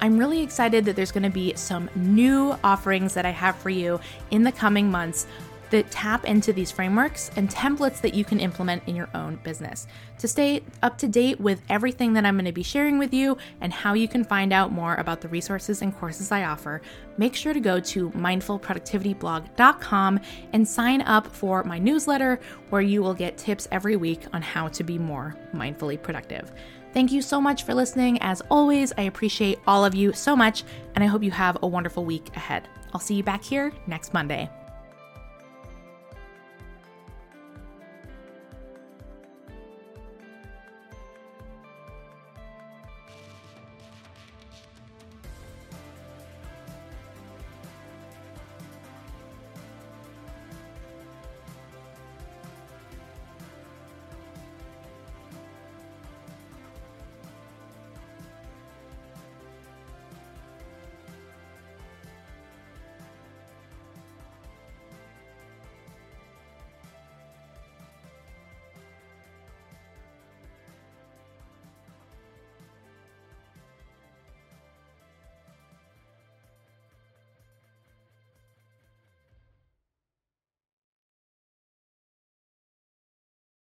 I'm 0.00 0.18
really 0.18 0.42
excited 0.42 0.84
that 0.84 0.96
there's 0.96 1.12
going 1.12 1.24
to 1.24 1.30
be 1.30 1.54
some 1.54 1.90
new 1.94 2.56
offerings 2.62 3.14
that 3.14 3.26
I 3.26 3.30
have 3.30 3.56
for 3.56 3.70
you 3.70 4.00
in 4.30 4.44
the 4.44 4.52
coming 4.52 4.90
months 4.90 5.26
that 5.70 5.90
tap 5.90 6.24
into 6.24 6.52
these 6.52 6.70
frameworks 6.70 7.32
and 7.36 7.50
templates 7.50 8.00
that 8.00 8.14
you 8.14 8.24
can 8.24 8.38
implement 8.40 8.82
in 8.86 8.96
your 8.96 9.10
own 9.14 9.36
business. 9.42 9.86
To 10.18 10.28
stay 10.28 10.62
up 10.82 10.98
to 10.98 11.08
date 11.08 11.40
with 11.40 11.62
everything 11.68 12.14
that 12.14 12.24
I'm 12.24 12.36
going 12.36 12.46
to 12.46 12.52
be 12.52 12.62
sharing 12.62 12.98
with 12.98 13.12
you 13.12 13.36
and 13.60 13.70
how 13.72 13.94
you 13.94 14.06
can 14.08 14.24
find 14.24 14.52
out 14.52 14.72
more 14.72 14.94
about 14.96 15.20
the 15.20 15.28
resources 15.28 15.82
and 15.82 15.96
courses 15.96 16.32
I 16.32 16.42
offer, 16.44 16.80
make 17.18 17.34
sure 17.34 17.52
to 17.52 17.60
go 17.60 17.80
to 17.80 18.10
mindfulproductivityblog.com 18.10 20.20
and 20.52 20.66
sign 20.66 21.02
up 21.02 21.26
for 21.26 21.62
my 21.64 21.78
newsletter 21.78 22.40
where 22.70 22.82
you 22.82 23.02
will 23.02 23.14
get 23.14 23.36
tips 23.36 23.68
every 23.70 23.96
week 23.96 24.22
on 24.32 24.40
how 24.42 24.68
to 24.68 24.82
be 24.82 24.98
more 24.98 25.36
mindfully 25.54 26.02
productive. 26.02 26.50
Thank 26.94 27.12
you 27.12 27.22
so 27.22 27.40
much 27.40 27.64
for 27.64 27.74
listening. 27.74 28.20
As 28.22 28.42
always, 28.50 28.92
I 28.96 29.02
appreciate 29.02 29.58
all 29.66 29.84
of 29.84 29.94
you 29.94 30.12
so 30.12 30.34
much, 30.34 30.64
and 30.94 31.04
I 31.04 31.06
hope 31.06 31.22
you 31.22 31.30
have 31.30 31.58
a 31.62 31.66
wonderful 31.66 32.04
week 32.04 32.34
ahead. 32.34 32.68
I'll 32.92 33.00
see 33.00 33.14
you 33.14 33.22
back 33.22 33.44
here 33.44 33.72
next 33.86 34.14
Monday. 34.14 34.50